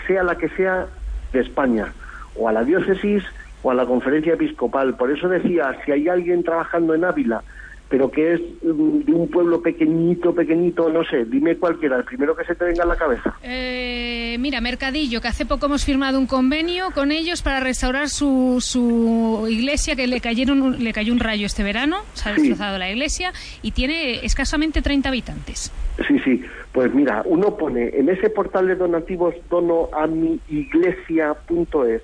sea 0.07 0.23
la 0.23 0.37
que 0.37 0.49
sea, 0.51 0.87
de 1.33 1.41
España, 1.41 1.93
o 2.35 2.49
a 2.49 2.53
la 2.53 2.65
diócesis 2.65 3.23
o 3.63 3.71
a 3.71 3.75
la 3.75 3.87
conferencia 3.87 4.35
episcopal. 4.35 4.97
Por 4.97 5.11
eso 5.11 5.29
decía, 5.29 5.77
si 5.85 5.93
hay 5.93 6.09
alguien 6.09 6.43
trabajando 6.43 6.95
en 6.95 7.05
Ávila 7.05 7.43
pero 7.91 8.11
que 8.11 8.33
es 8.35 8.41
mm, 8.63 9.01
de 9.01 9.13
un 9.13 9.29
pueblo 9.29 9.61
pequeñito, 9.61 10.35
pequeñito, 10.35 10.89
no 10.89 11.05
sé, 11.05 11.27
dime 11.27 11.57
cualquiera, 11.57 11.97
el 11.97 12.05
primero 12.05 12.37
que 12.37 12.45
se 12.45 12.55
te 12.55 12.65
venga 12.65 12.85
a 12.85 12.87
la 12.87 12.97
cabeza. 12.97 13.35
Eh, 13.43 14.37
mira, 14.39 14.61
Mercadillo, 14.61 15.21
que 15.21 15.27
hace 15.29 15.45
poco 15.45 15.67
hemos 15.67 15.85
firmado 15.85 16.19
un 16.19 16.27
convenio 16.27 16.93
con 16.93 17.11
ellos 17.11 17.43
para 17.43 17.61
restaurar 17.61 18.09
su, 18.09 18.59
su 18.61 19.47
iglesia, 19.51 19.97
que 19.97 20.07
le, 20.07 20.21
cayeron, 20.21 20.83
le 20.83 20.93
cayó 20.93 21.13
un 21.13 21.19
rayo 21.19 21.47
este 21.47 21.65
verano, 21.65 21.99
se 22.15 22.29
ha 22.29 22.33
destrozado 22.33 22.79
la 22.79 22.89
iglesia, 22.89 23.33
y 23.61 23.73
tiene 23.73 24.25
escasamente 24.25 24.83
30 24.83 25.09
habitantes. 25.09 25.73
Sí, 26.07 26.21
sí, 26.21 26.45
pues 26.73 26.95
mira, 26.95 27.23
uno 27.27 27.57
pone 27.57 27.89
en 27.89 28.09
ese 28.09 28.31
portal 28.31 28.69
de 28.69 28.77
donativos 28.77 29.35
donoamiiglesia.es 29.51 32.03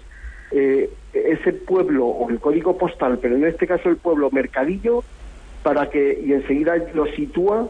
eh, 0.51 0.91
ese 1.13 1.53
pueblo 1.53 2.07
o 2.07 2.29
el 2.29 2.41
código 2.41 2.77
postal, 2.77 3.21
pero 3.23 3.37
en 3.37 3.45
este 3.45 3.67
caso 3.67 3.89
el 3.89 3.97
pueblo 3.97 4.31
Mercadillo, 4.31 5.03
para 5.67 5.91
que 5.91 6.23
y 6.25 6.33
enseguida 6.33 6.77
lo 6.95 7.07
sitúa 7.07 7.67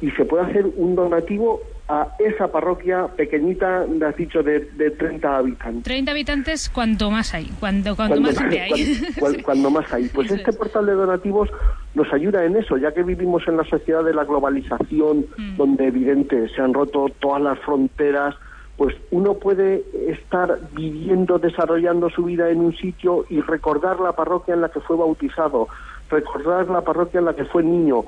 y 0.00 0.12
se 0.12 0.24
puede 0.24 0.44
hacer 0.44 0.64
un 0.76 0.94
donativo 0.94 1.60
a 1.88 2.06
esa 2.20 2.52
parroquia 2.52 3.08
pequeñita, 3.16 3.84
me 3.88 4.06
has 4.06 4.16
dicho, 4.16 4.44
de, 4.44 4.60
de 4.60 4.92
30 4.92 5.38
habitantes. 5.38 5.82
30 5.82 6.10
habitantes, 6.12 6.70
cuanto 6.70 7.10
más 7.10 7.34
hay, 7.34 7.50
cuando, 7.58 7.96
cuando, 7.96 8.20
más 8.20 8.38
hay. 8.40 8.96
Cuando, 9.42 9.70
más 9.70 9.92
hay. 9.92 10.06
Pues 10.06 10.30
este 10.30 10.52
portal 10.52 10.86
de 10.86 10.92
donativos 10.92 11.48
nos 11.96 12.12
ayuda 12.12 12.44
en 12.44 12.54
eso, 12.54 12.76
ya 12.76 12.92
que 12.92 13.02
vivimos 13.02 13.42
en 13.48 13.56
la 13.56 13.64
sociedad 13.64 14.04
de 14.04 14.14
la 14.14 14.22
globalización, 14.22 15.26
mm. 15.36 15.56
donde 15.56 15.88
evidente 15.88 16.48
se 16.54 16.62
han 16.62 16.72
roto 16.72 17.06
todas 17.18 17.42
las 17.42 17.58
fronteras, 17.58 18.36
pues 18.76 18.94
uno 19.10 19.34
puede 19.34 19.82
estar 20.08 20.60
viviendo, 20.76 21.40
desarrollando 21.40 22.08
su 22.08 22.22
vida 22.22 22.50
en 22.50 22.60
un 22.60 22.76
sitio 22.76 23.26
y 23.28 23.40
recordar 23.40 23.98
la 23.98 24.12
parroquia 24.12 24.54
en 24.54 24.60
la 24.60 24.68
que 24.68 24.78
fue 24.78 24.96
bautizado, 24.96 25.66
recordar 26.12 26.68
la 26.68 26.82
parroquia 26.82 27.18
en 27.18 27.26
la 27.26 27.34
que 27.34 27.44
fue 27.44 27.62
niño 27.62 28.04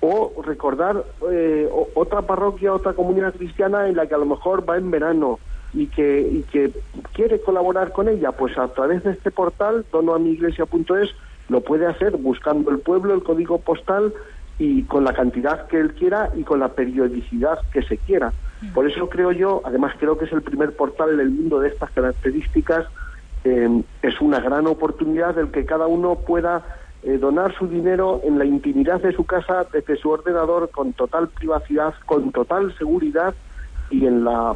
o 0.00 0.32
recordar 0.44 1.04
eh, 1.30 1.68
otra 1.94 2.22
parroquia, 2.22 2.72
otra 2.72 2.92
comunidad 2.92 3.34
cristiana 3.34 3.88
en 3.88 3.96
la 3.96 4.06
que 4.06 4.14
a 4.14 4.18
lo 4.18 4.26
mejor 4.26 4.68
va 4.68 4.76
en 4.76 4.90
verano 4.90 5.38
y 5.74 5.88
que, 5.88 6.20
y 6.20 6.42
que 6.44 6.70
quiere 7.12 7.40
colaborar 7.40 7.92
con 7.92 8.08
ella, 8.08 8.32
pues 8.32 8.56
a 8.56 8.68
través 8.68 9.02
de 9.02 9.10
este 9.10 9.30
portal, 9.30 9.84
donoamiglesia.es, 9.92 11.10
lo 11.48 11.60
puede 11.62 11.86
hacer 11.86 12.16
buscando 12.16 12.70
el 12.70 12.78
pueblo, 12.78 13.12
el 13.14 13.22
código 13.22 13.58
postal 13.58 14.14
y 14.58 14.84
con 14.84 15.04
la 15.04 15.12
cantidad 15.12 15.66
que 15.66 15.78
él 15.78 15.94
quiera 15.94 16.30
y 16.36 16.42
con 16.42 16.60
la 16.60 16.68
periodicidad 16.68 17.58
que 17.72 17.82
se 17.82 17.98
quiera. 17.98 18.32
Mm. 18.62 18.72
Por 18.72 18.88
eso 18.88 19.08
creo 19.08 19.32
yo, 19.32 19.62
además 19.64 19.94
creo 19.98 20.16
que 20.16 20.26
es 20.26 20.32
el 20.32 20.42
primer 20.42 20.74
portal 20.76 21.10
en 21.14 21.20
el 21.20 21.30
mundo 21.30 21.60
de 21.60 21.68
estas 21.68 21.90
características, 21.90 22.86
eh, 23.44 23.82
es 24.02 24.20
una 24.20 24.40
gran 24.40 24.66
oportunidad 24.66 25.34
del 25.34 25.50
que 25.50 25.64
cada 25.64 25.86
uno 25.86 26.16
pueda 26.16 26.64
eh, 27.02 27.18
donar 27.18 27.56
su 27.56 27.68
dinero 27.68 28.20
en 28.24 28.38
la 28.38 28.44
intimidad 28.44 29.00
de 29.00 29.12
su 29.12 29.24
casa 29.24 29.66
desde 29.72 29.96
su 29.96 30.10
ordenador 30.10 30.70
con 30.70 30.92
total 30.92 31.28
privacidad, 31.28 31.94
con 32.06 32.32
total 32.32 32.76
seguridad 32.76 33.34
y 33.90 34.06
en 34.06 34.24
la 34.24 34.54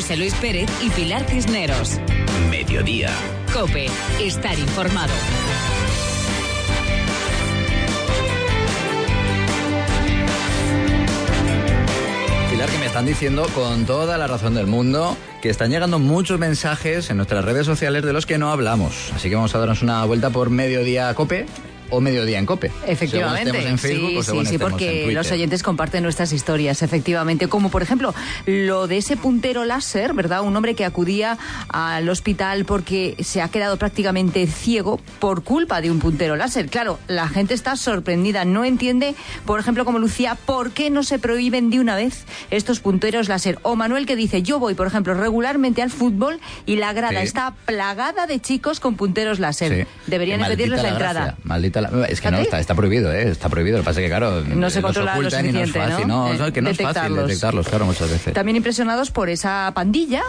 José 0.00 0.16
Luis 0.16 0.34
Pérez 0.36 0.66
y 0.82 0.88
Pilar 0.88 1.24
Cisneros. 1.24 1.98
Mediodía. 2.50 3.10
Cope, 3.52 3.84
estar 4.18 4.58
informado. 4.58 5.12
Pilar, 12.50 12.70
que 12.70 12.78
me 12.78 12.86
están 12.86 13.04
diciendo 13.04 13.46
con 13.54 13.84
toda 13.84 14.16
la 14.16 14.26
razón 14.26 14.54
del 14.54 14.66
mundo 14.66 15.18
que 15.42 15.50
están 15.50 15.70
llegando 15.70 15.98
muchos 15.98 16.38
mensajes 16.38 17.10
en 17.10 17.18
nuestras 17.18 17.44
redes 17.44 17.66
sociales 17.66 18.02
de 18.02 18.14
los 18.14 18.24
que 18.24 18.38
no 18.38 18.50
hablamos. 18.50 19.12
Así 19.14 19.28
que 19.28 19.34
vamos 19.34 19.54
a 19.54 19.58
darnos 19.58 19.82
una 19.82 20.02
vuelta 20.06 20.30
por 20.30 20.48
Mediodía 20.48 21.12
Cope 21.12 21.44
o 21.90 22.00
mediodía 22.00 22.38
en 22.38 22.46
COPE. 22.46 22.70
Efectivamente. 22.86 23.68
en 23.68 23.78
Facebook 23.78 24.24
sí, 24.24 24.30
sí, 24.30 24.46
sí, 24.46 24.58
porque 24.58 25.10
los 25.12 25.30
oyentes 25.30 25.62
comparten 25.62 26.02
nuestras 26.02 26.32
historias, 26.32 26.82
efectivamente. 26.82 27.48
Como 27.48 27.70
por 27.70 27.82
ejemplo 27.82 28.14
lo 28.46 28.86
de 28.86 28.98
ese 28.98 29.16
puntero 29.16 29.64
láser, 29.64 30.14
¿verdad? 30.14 30.42
Un 30.42 30.56
hombre 30.56 30.74
que 30.74 30.84
acudía 30.84 31.38
al 31.68 32.08
hospital 32.08 32.64
porque 32.64 33.16
se 33.20 33.42
ha 33.42 33.48
quedado 33.48 33.76
prácticamente 33.76 34.46
ciego 34.46 35.00
por 35.18 35.42
culpa 35.42 35.80
de 35.80 35.90
un 35.90 35.98
puntero 35.98 36.36
láser. 36.36 36.68
Claro, 36.68 36.98
la 37.08 37.28
gente 37.28 37.54
está 37.54 37.76
sorprendida, 37.76 38.44
no 38.44 38.64
entiende, 38.64 39.14
por 39.44 39.60
ejemplo, 39.60 39.84
como 39.84 39.98
Lucía, 39.98 40.36
por 40.46 40.72
qué 40.72 40.90
no 40.90 41.02
se 41.02 41.18
prohíben 41.18 41.70
de 41.70 41.80
una 41.80 41.96
vez 41.96 42.24
estos 42.50 42.80
punteros 42.80 43.28
láser. 43.28 43.58
O 43.62 43.76
Manuel 43.76 44.06
que 44.06 44.16
dice, 44.16 44.42
yo 44.42 44.58
voy, 44.58 44.74
por 44.74 44.86
ejemplo, 44.86 45.14
regularmente 45.14 45.82
al 45.82 45.90
fútbol 45.90 46.40
y 46.66 46.76
la 46.76 46.92
grada 46.92 47.22
está 47.22 47.54
plagada 47.66 48.26
de 48.26 48.40
chicos 48.40 48.80
con 48.80 48.96
punteros 48.96 49.38
láser. 49.38 49.86
Deberían 50.06 50.40
impedirles 50.40 50.82
la, 50.82 50.88
entrada. 50.90 51.36
Maldita 51.44 51.79
es 52.08 52.20
que 52.20 52.30
no, 52.30 52.38
está, 52.38 52.60
está 52.60 52.74
prohibido, 52.74 53.12
¿eh? 53.12 53.28
Está 53.28 53.48
prohibido. 53.48 53.78
Lo 53.78 53.82
que 53.82 53.86
pasa 53.86 54.00
es 54.00 54.04
que, 54.04 54.10
claro, 54.10 54.42
no 54.42 54.70
se 54.70 54.82
controla 54.82 55.16
lo 55.16 55.30
suficiente, 55.30 55.52
no 55.52 55.64
es 55.64 55.72
fácil, 55.72 56.08
¿no? 56.08 56.34
no, 56.34 56.52
que 56.52 56.62
no 56.62 56.70
es 56.70 56.78
fácil 56.78 57.16
detectarlos, 57.16 57.68
claro, 57.68 57.86
muchas 57.86 58.10
veces. 58.10 58.34
También 58.34 58.56
impresionados 58.56 59.10
por 59.10 59.28
esa 59.28 59.70
pandilla 59.74 60.22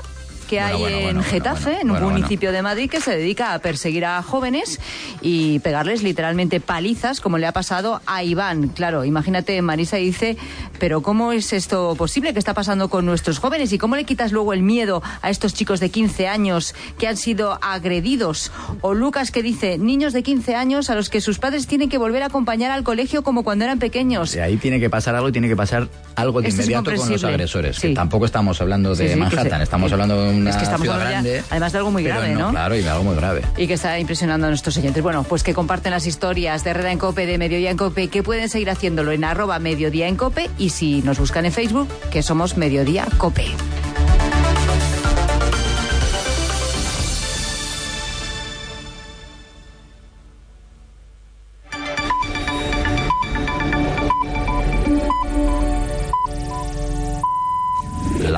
que 0.52 0.60
hay 0.60 0.84
en 0.84 1.24
Getafe, 1.24 1.80
en 1.80 1.92
un 1.92 2.04
municipio 2.04 2.52
de 2.52 2.62
Madrid, 2.62 2.90
que 2.90 3.00
se 3.00 3.16
dedica 3.16 3.54
a 3.54 3.60
perseguir 3.60 4.04
a 4.04 4.22
jóvenes 4.22 4.82
y 5.22 5.60
pegarles 5.60 6.04
literalmente 6.04 6.60
palizas, 6.60 7.22
como 7.22 7.38
le 7.38 7.48
ha 7.48 7.54
pasado 7.54 8.02
a 8.06 8.22
Iván. 8.22 8.68
Claro, 8.68 9.06
imagínate, 9.06 9.62
Marisa 9.62 9.96
dice, 9.96 10.36
pero 10.78 11.02
¿cómo 11.02 11.32
es 11.32 11.54
esto 11.54 11.96
posible? 11.96 12.34
¿Qué 12.34 12.40
está 12.40 12.54
pasando 12.54 12.90
con 12.90 13.06
nuestros 13.06 13.40
jóvenes? 13.40 13.72
¿Y 13.72 13.78
cómo 13.78 13.96
le 13.96 14.04
quitas 14.04 14.34
luego 14.34 14.52
el 14.52 14.62
miedo 14.62 15.02
a 15.22 15.30
estos 15.30 15.54
chicos 15.54 15.80
de 15.80 15.90
15 15.90 16.28
años 16.28 16.76
que 17.00 17.08
han 17.08 17.16
sido 17.16 17.58
agredidos? 17.62 18.52
O 18.82 18.94
Lucas 18.94 19.32
que 19.32 19.44
dice, 19.44 19.78
niños 19.78 20.12
de 20.12 20.22
15 20.22 20.56
años 20.56 20.90
a 20.90 20.96
los 20.96 21.10
que 21.10 21.22
sus 21.22 21.40
padres 21.40 21.66
tienen 21.66 21.88
que 21.88 21.98
volver 21.98 22.24
a 22.24 22.26
acompañar 22.26 22.72
al 22.72 22.84
colegio 22.84 23.24
como 23.24 23.44
cuando 23.46 23.64
eran 23.64 23.80
pequeños. 23.80 24.36
Y 24.36 24.40
ahí 24.40 24.58
tiene 24.58 24.82
que 24.82 24.90
pasar 24.90 25.16
algo 25.16 25.30
y 25.30 25.32
tiene 25.32 25.48
que 25.48 25.56
pasar 25.56 25.88
algo 26.16 26.42
de 26.42 26.50
inmediato 26.50 26.94
con 26.94 27.10
los 27.10 27.24
agresores. 27.24 27.80
Que 27.80 27.94
tampoco 27.94 28.26
estamos 28.26 28.60
hablando 28.60 28.94
de 28.96 29.16
Manhattan, 29.16 29.62
estamos 29.62 29.94
hablando 29.94 30.22
de 30.22 30.40
es 30.49 30.58
que 30.58 30.63
estamos 30.63 30.88
hablando 30.88 31.30
además 31.49 31.71
de 31.71 31.77
algo 31.77 31.91
muy 31.91 32.04
grave, 32.04 32.30
no, 32.36 32.49
Claro, 32.51 32.75
y 32.75 32.82
de 32.82 32.89
algo 32.89 33.04
muy 33.04 33.15
grave. 33.15 33.41
Y 33.58 33.67
que 33.67 33.73
está 33.73 33.99
impresionando 33.99 34.47
a 34.47 34.49
nuestros 34.49 34.77
oyentes. 34.77 35.01
Bueno, 35.04 35.23
pues 35.23 35.43
que 35.43 35.54
comparten 35.54 35.91
las 35.91 36.06
historias 36.06 36.63
de 36.63 36.73
Reda 36.73 36.91
en 36.91 36.97
Cope, 36.97 37.25
de 37.25 37.38
Mediodía 37.38 37.71
en 37.71 37.77
Cope, 37.77 38.08
que 38.08 38.23
pueden 38.23 38.49
seguir 38.49 38.69
haciéndolo 38.69 39.12
en 39.12 39.23
arroba 39.23 39.60
Mediodía 39.60 40.08
en 40.08 40.15
Cope 40.15 40.49
y 40.58 40.69
si 40.69 41.01
nos 41.01 41.19
buscan 41.19 41.45
en 41.45 41.51
Facebook, 41.51 41.88
que 42.12 42.23
somos 42.23 42.58
Mediodía 42.58 43.08
Cope. 43.17 43.45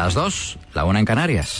Las 0.03 0.15
dos, 0.15 0.57
la 0.73 0.83
una 0.83 0.99
en 0.99 1.05
Canarias. 1.05 1.59